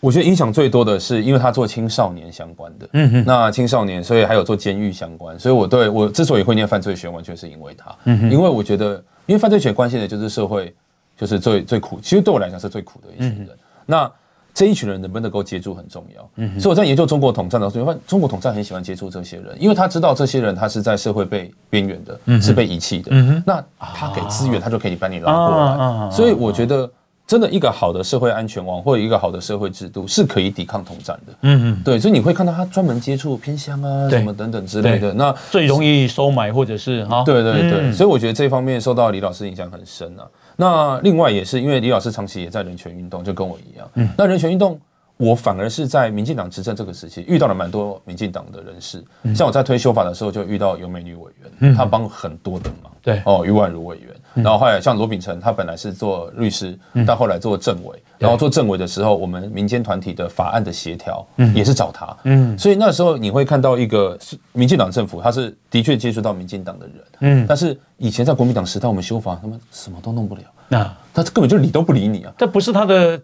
[0.00, 8.94] 我觉得影响最多的是，因为他做青少年相关的，嗯哼，那青少年，所以还有做监狱相关，所以我对我之所以会念犯罪学，完全是因为他，嗯哼，因为我觉得，
[9.26, 10.74] 因为犯罪学关心的就是社会。
[11.20, 13.48] 就是最最苦，其实对我来讲是最苦的一群人。
[13.48, 14.10] 嗯、那
[14.54, 16.22] 这一群人能不能够接触很重要。
[16.58, 23.10] 所以我在研究中国统战的时候，发现中国统战很喜欢接触这些人，因为他知道这些人他是在社会被边缘的，嗯、是被遗弃的。
[23.10, 25.62] 嗯、哼那他给资源，他就可以把你拉过来。
[25.62, 26.90] 啊、所以我觉得，
[27.30, 31.32] 真的一个好的社会安全网或者一个好的社会制度是可以抵抗统战的。
[31.42, 35.14] 嗯嗯，对，所以你会看到他专门接触偏乡啊，什么等等之类的。
[35.14, 37.78] 那最容易收买或者是哈，对对对。
[37.82, 40.26] 嗯、所以我觉得这方面受到李老师影响很深啊。
[40.56, 43.88] 那另外也是因为李老师长期也在人权运动，就跟我一样。
[43.94, 44.76] 嗯，那人权运动，
[45.20, 49.04] 我反而是在民进党执政这个时期遇到了蛮多民进党的人士。
[49.34, 52.90] 像我在推修法的时候，就遇到有美女委员，她帮很多的忙。
[53.02, 54.08] 对哦，余婉如委员。
[54.34, 58.02] 然后后来像罗秉成，他本来是做律师，但后来做政委。
[58.18, 62.16] 然后做政委的时候，我们民间团体的法案的协调，也是找他。
[62.24, 66.96] 嗯，所以那时候你会看到一个是民进党政府，他是的确接触到民进党的人。
[67.20, 70.42] 嗯，但是以前在国民党时代，我们修法，他们什么都弄不了。
[70.70, 72.32] 那他根本就理都不理你啊！
[72.38, 73.20] 这不是他的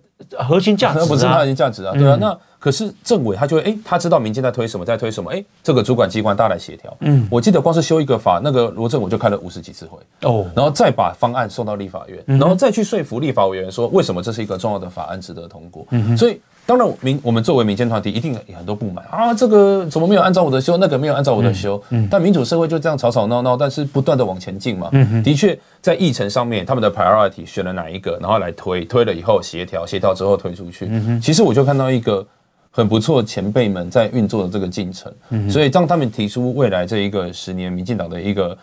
[0.47, 1.94] 核心价值，那不是他的核心价值啊！
[1.94, 6.94] 对啊，那可是政委他就会哎，他知道民间在推什么，在推什么，哎，这个主管机关大家来协调。
[7.01, 15.86] 嗯，我记得光是修一个法，那个罗政委就开了五十几次会哦，然后再把方案送到立法院，然后再去说服立法委员说为什么这是一个重要的法案值得通过。
[15.90, 16.40] 嗯，所以。
[16.66, 19.32] 当然，民我们作为民间团体，一定有很多不满啊！
[19.32, 20.76] 这个怎么没有按照我的修？
[20.78, 21.80] 那个没有按照我的修？
[21.90, 24.90] 嗯嗯、但民主社会就这样吵吵闹闹，但是不断的往前进嘛。
[25.22, 30.88] 的确，在议程上面，他们的 priority 选了哪一个，然后来推，推了以后协调，协调之后推出去。
[30.90, 32.26] 嗯、其实我就看到一个
[32.72, 35.12] 很不错前辈们在运作的这个进程。
[35.30, 38.58] 嗯、所以当他们提出未来这一个十年民进党的一个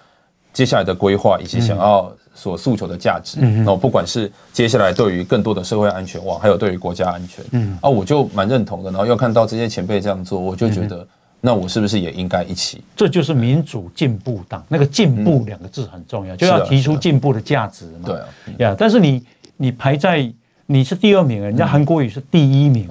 [0.51, 2.11] 接下来的规划，以及想要。
[2.33, 8.89] 所诉求的价值，然后不管是接下来对于更多的社会安全网，还有对于国家安全，嗯啊，我就蛮认同的。
[8.91, 11.07] 然后又看到这些前辈这样做，我就觉得，
[11.39, 12.83] 那我是不是也应该一起？
[12.95, 18.05] 这就是民主进步党，那个“进步”两个字很重要，就要提出进步的价值嘛。
[18.05, 18.25] 对啊，
[18.59, 19.23] 呀，但是你
[19.57, 20.31] 你排在
[20.65, 22.87] 你是第二名，人家韩国语是第一名，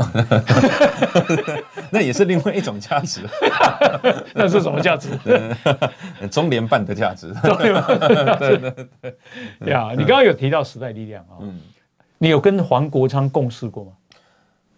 [1.91, 3.23] 那也是另外一种价值。
[4.35, 5.09] 那是什么 价值？
[6.31, 7.33] 中联办的价值。
[7.43, 9.70] 对对对。
[9.70, 11.59] 呀，你刚刚有提到时代力量啊，嗯，
[12.18, 13.93] 你有跟黄国昌共事过吗？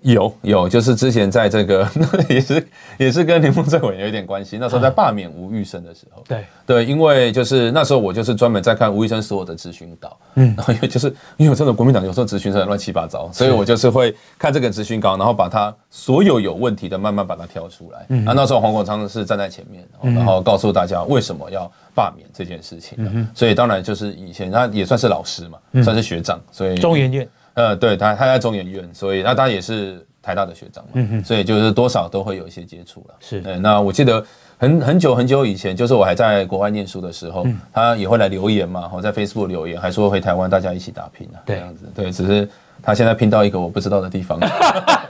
[0.05, 1.89] 有有，就是之前在这个
[2.29, 4.59] 也是也是跟林峰政委有一点关系。
[4.59, 18.05] 那时候在罢免吴玉生的时候，对对，因为就是那时候我就是专门在看吴玉生所有的咨询稿，嗯，然后因为就是因为我真的国民党有时候咨询是很乱七八糟，所以我就是会看这个咨询稿，然后把他所有有问题的慢慢把它挑出来。
[18.11, 19.83] 嗯，啊，那时候黄国昌是站在前面，
[20.15, 22.99] 然后告诉大家为什么要罢免这件事情。
[22.99, 27.27] 嗯，所以当然就是以前他也算是老师嘛，算是学长，所以中研院。
[27.55, 33.15] 呃，对他，他在中研院，所以那他也是台大的学长嘛，所以就是多少都会有一些接触了。
[33.21, 34.25] 是，那我记得
[34.59, 42.49] 很很久很久以前，就是我还在国外念书的时候，嗯、他也会来留言嘛，我在 Facebook 留言，还说回台湾大家一起打拼啊，对这样子，对，只是
[42.83, 44.39] 他现在拼到一个我不知道的地方。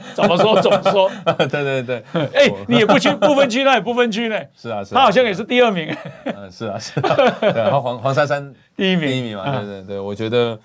[0.15, 1.11] 怎么说怎么说？
[1.25, 4.39] 对对对，哎，你也不区不分区，那也不分区呢。
[4.55, 4.93] 是啊，是。
[4.95, 5.93] 他好像也是第二名。
[6.25, 7.01] 嗯，是啊，是。
[7.01, 9.43] 对，然后黄黄珊珊 第一名，第一名嘛。
[9.59, 10.57] 对对对，我觉得。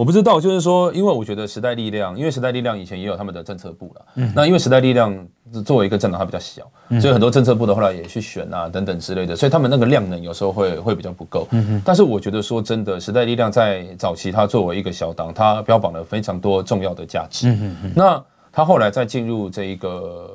[0.00, 4.02] 我不知道，就是说，因为我觉得时代力量，因为时代力量以前也有他们的政策部了。
[4.14, 4.32] 嗯。
[4.34, 5.14] 那因为时代力量
[5.62, 6.62] 作为一个政党，它比较小，
[6.98, 11.46] 所以很多政策部的后来也去选啊等等之类的，所以他们那个量能有时候会会比较不够。
[11.50, 11.82] 嗯哼。
[11.84, 17.50] 但是我觉得说真的，时代力量在早期，它作为一个小党，它标榜了非常多重要的价值。
[17.50, 17.92] 嗯哼。
[17.94, 20.30] 那他后来在进入这一个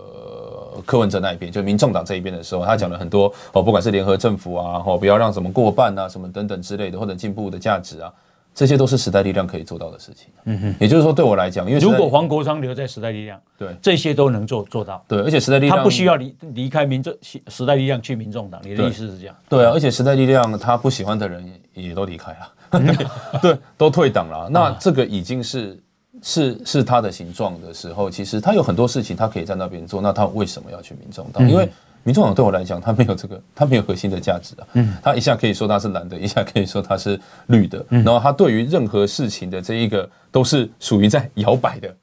[0.85, 8.13] 柯文哲那一边，就民众党这一边的时候，他讲了很多哦，不管是联合政府啊，哦，不要让什么过半啊，什么等等之类的，或者进步的价值啊。
[8.55, 10.29] 这些都是时代力量可以做到的事情。
[10.45, 15.03] 嗯哼，也就是说，对我来讲，因为如果黄国昌留在时代力量，对这些都能做做到。
[15.09, 17.13] 对，而且时代力量他不需要离离开民众
[17.49, 18.61] 时代力量去民众党。
[18.63, 19.35] 你的意思是这样？
[19.49, 24.47] 对啊，而且时代力量他不喜欢的人也都离开了， 对，都退党了。
[24.49, 25.77] 那这个已经是
[26.23, 30.01] 是是他的形状的时候，其实他有很多事情他可以在那边做。
[30.01, 31.47] 那他为什么要去民众党？
[31.49, 31.69] 因为
[32.05, 34.67] 民众党对我来讲，它没有这个， 它没有核心的价值啊。
[34.73, 37.83] 嗯，它一下可以说它是蓝的， 一下可以说它是绿的。
[37.89, 41.93] 然后它对于任何事情的这一个都是属于在摇摆的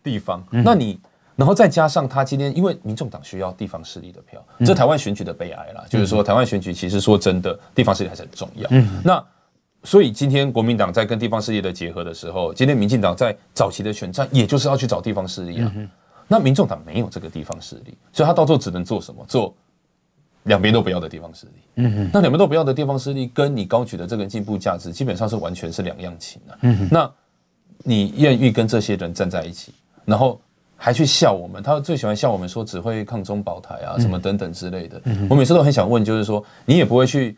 [0.00, 0.40] 地方。
[0.50, 0.96] 那你，
[1.34, 8.68] 然后再加上它今天，因为民众党需要地方势力的票，这台湾选举的悲哀啦，就是说台湾选举其实说真的，地方势力还是很重要。
[8.70, 9.20] 嗯，那
[9.82, 15.72] 所以今天国民党在跟地方势力的结合的时候，今天民进党在早期的选战，也就是要去找地方势力啊。
[16.28, 19.24] 那民众党没有这个地方势力，所以他到最后只能做什么？
[19.26, 19.52] 做
[20.44, 21.52] 两边都不要的地方势力。
[21.76, 26.52] 嗯哼，那两边都不要的地方势力，跟你高举的这个进步价值，基本上是完全是两样情啊。
[26.60, 27.10] 嗯哼，那
[27.84, 29.72] 你愿意跟这些人站在一起，
[30.04, 30.40] 然后
[30.76, 31.62] 还去笑我们？
[31.62, 35.00] 他最喜欢笑我们说只会抗中保台啊，什么等等之类的。
[35.04, 37.36] 嗯哼，我每次都很想问，就是说你也不会去。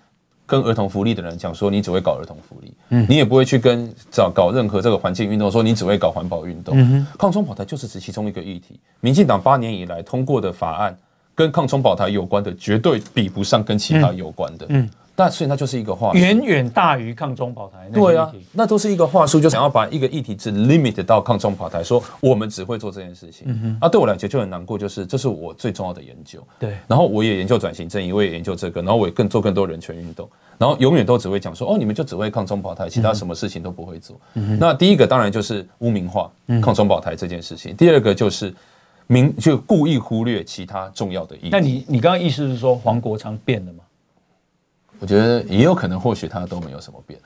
[0.51, 7.07] 跟儿童福利的人讲说，你只会搞儿童福利，嗯，你也不会去跟找搞任何这个环境运动，说你只会搞环保运动。
[7.17, 8.81] 抗冲保台就是指其中一个议题。
[8.99, 10.99] 民进党八年以来通过的法案，
[11.37, 14.67] 跟抗冲保台有关的，绝对比不上跟其他有关的。
[14.71, 14.83] 嗯。
[14.83, 14.91] 嗯
[15.21, 17.91] 那所以那就是一个话术，远远大于抗中保台。
[17.93, 23.47] 对啊，那都是一个话术，就想要把一个议题只 limit 到抗中保台，说我们只会做这件事情。
[23.49, 26.43] 嗯哼，啊，对我来讲就很难过，就是这是我最重要的研究。
[26.59, 34.19] 对，然后我也研究转型正义，我也研究这个，然后我也更做更多人权运动，然后永远都只会讲说，哦，你们就只会抗中保台，其他什么事情都不会做。
[34.59, 36.31] 那第一个当然就是污名化
[36.63, 38.55] 抗中保台这件事情，第二个就是
[39.07, 41.49] 明就故意忽略其他重要的议题。
[41.51, 43.85] 那你你刚刚意思是说黄国昌变了吗？
[45.01, 47.19] 我觉得也有可能，或许他都没有什么变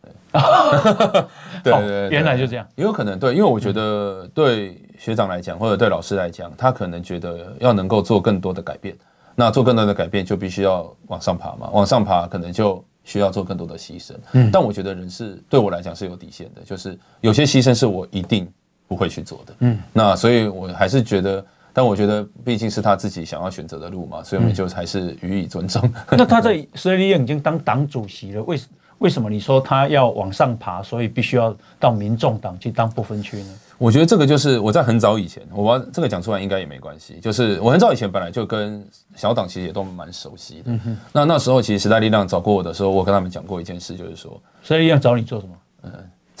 [0.00, 0.12] 对，
[1.62, 8.96] 对对对，原来就这样，也有可能对，因为我觉得对学长来讲，或者对老师来讲，他可能觉得要能够做更多的改变，
[9.34, 14.12] 那做更多的改变就必须要往上爬嘛，往上爬可能就需要做更多的牺牲。
[14.32, 18.48] 嗯，但我觉得人是对我来讲是有底线的，就是有些牺牲是我一定
[18.86, 19.54] 不会去做的。
[19.60, 21.44] 嗯，那所以我还是觉得。
[21.76, 25.82] 但我觉得毕竟是他自己想要选择的路嘛，所以我们就还是予以尊重。
[26.10, 28.58] 那他在时代力量已经当党主席了，为
[28.96, 33.54] 为什么你说他要往上爬，所以必须要到民众党去当不分区呢？
[33.76, 37.20] 我觉得这个就是我在很早以前，我把这个讲出来应该也没关系。
[37.20, 38.82] 就是我很早以前本来就跟
[39.14, 40.72] 小党其实也都蛮熟悉的。
[41.12, 45.54] 那那时候其实时代力量找过我的时候，我跟他们讲过一件事，就是说时代力量找你做什么？
[45.82, 45.92] 嗯。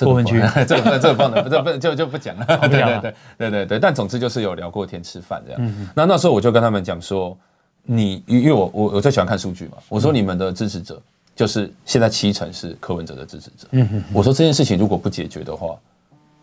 [0.04, 2.44] 不分区， 这个这个不能，这不就就不讲了。
[2.68, 5.88] 对对对对对对，但总之就是有聊过天吃饭这样。
[5.94, 7.36] 那那时候我就跟他们讲说，
[7.84, 11.00] 你因为我我我最喜欢看数据嘛，我说你们的支持者
[11.34, 13.68] 就是现在七成是柯文哲的支持者。
[13.70, 15.76] 嗯哼，我说这件事情如果不解决的话，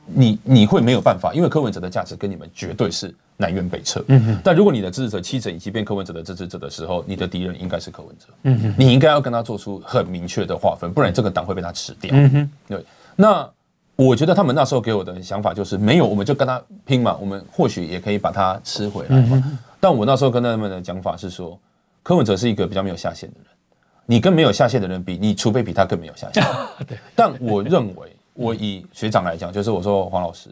[0.05, 4.03] 你你会没有办法，因为柯文哲的价值跟你们绝对是南辕北辙。
[4.07, 8.25] 嗯哼，但如果你的支持者七成已经变柯文哲的支持者的时候，你的敌人应该是柯文哲。
[8.43, 12.11] 嗯哼，你应该要跟他做出很明确的划分，不然这个党会被他吃掉。
[12.13, 12.85] 嗯哼，对。
[13.15, 13.49] 那
[13.95, 19.59] 我觉得他们那时候给我的想法就是没有，我们就跟他拼嘛，我们或许也可以把他吃回来嘛。
[19.79, 21.59] 但我那时候跟他们的讲法是说，
[22.01, 23.47] 柯文哲是一个比较没有下限的人，
[24.05, 26.43] 你跟没有下限的人比，你除非比他更没有下限。
[27.15, 30.49] 但我认为，我以学长来讲，就是我说黄老师，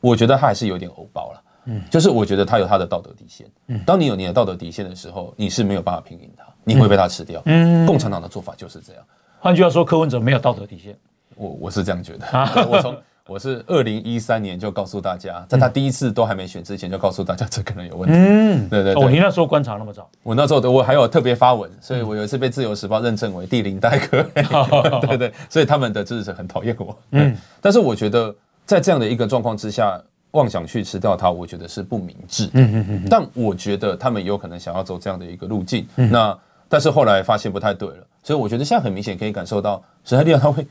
[0.00, 1.42] 我觉得他还是有点欧包了。
[1.66, 3.46] 嗯，就是我觉得他有他的道德底线。
[3.68, 7.40] 嗯，当你有你的道德底线的时候，你是没有办法拼赢他，你会被他吃掉。
[7.44, 9.02] 嗯，共产党的做法就是这样。
[9.38, 10.98] 换句话说，柯文哲没有道德底线。
[11.40, 12.26] 我我是这样觉得，
[12.68, 12.94] 我从
[13.26, 18.14] 我是二零一三年就告诉大家，在他第一次都还没选之前就告诉大家 这可能有问题。
[18.14, 19.02] 嗯，对对对。
[19.02, 20.06] 哦，你那时候观察那么早？
[20.22, 24.22] 我那时候我还有特别发文，所以我有一次被自由时报认证为第零代科。
[25.00, 26.94] 对对，所以他们的支持者很讨厌我。
[27.12, 28.34] 嗯，但是我觉得
[28.66, 29.98] 在这样的一个状况之下，
[30.32, 32.50] 妄想去吃掉它，我觉得是不明智。
[32.52, 33.06] 嗯嗯嗯。
[33.08, 35.86] 但我觉得他们有可能想要走这样的一个路径。
[35.94, 36.36] 那
[36.68, 40.66] 但是后来发现不太对了，所以我觉得现在很明显可以感受到时代力量他会。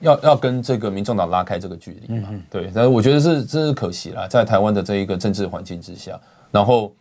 [0.00, 2.28] 要要跟这个民众党拉开这个距离嘛。
[2.32, 6.18] 嗯、对，但是我觉得是这是可惜啦，在台湾的这一个政治环境之下，
[6.50, 6.92] 然后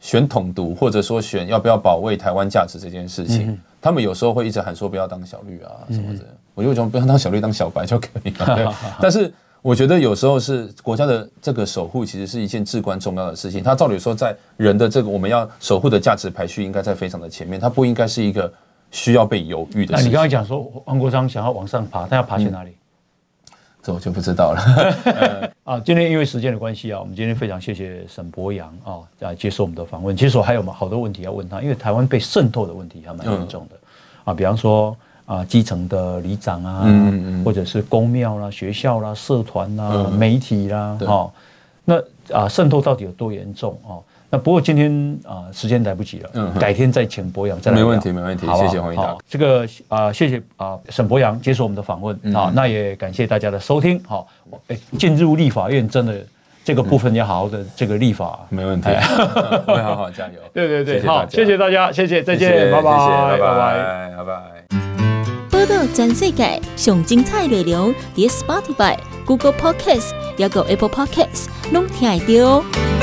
[0.00, 6.24] 选统独或者说选要不要保卫台湾价值这件事情，嗯、他们有时候会一直喊说不要当小绿啊什么的。
[6.24, 8.46] 嗯、我就觉得不要当小绿，当小白就可以了。
[8.56, 8.66] 对，
[9.00, 9.32] 但是。
[9.60, 13.60] 我觉得有时候是国家的这个守护，其实是一件至关重要的事情。
[13.60, 17.58] 它照理说，在人的这个我们要守护的价值排序，应该在非常的前面。
[17.58, 18.50] 它不应该是一个
[18.90, 20.04] 需要被犹豫的事情。
[20.04, 22.70] 那你刚才讲说，黄国昌想要往上爬，他要爬去哪里？
[22.70, 25.52] 嗯、这我就不知道了。
[25.64, 30.16] 啊，今天因为时间的关系啊，我们今天非常谢谢沈博洋啊来接受我们的访问。
[30.16, 33.88] 其实我还有好多问题要问他，因为台湾被渗透的问题还蛮严重的、嗯、
[34.24, 34.96] 啊，比方说。
[35.28, 41.32] 啊，基层的里长啊，嗯嗯，或者是公庙啦、学校啦、社团啦、嗯、媒体啦，哈、哦，
[41.84, 42.02] 那
[42.34, 44.02] 啊渗透到底有多严重哦？
[44.30, 47.84] 那不过今天啊时间来不及了，嗯，改天再请博洋再来聊。
[47.84, 49.16] 没问题，没问题，好谢谢黄英达。
[49.26, 53.98] 这个啊，谢谢啊沈博洋接受我们的访问啊，嗯、那也感谢大家的收听。
[54.06, 54.28] 好，
[54.68, 56.14] 哎，进入立法院真的
[56.62, 58.90] 这个部分要好好的这个立法，没问题，
[59.66, 60.34] 会好好加油。
[60.52, 64.78] 对对对，好，谢谢大家，谢谢，再见，拜拜，拜拜，拜拜。
[65.50, 72.97] 报道全世界上精彩内容，伫 Spotify、Google Podcasts，还有 Apple Podcasts，拢听得到。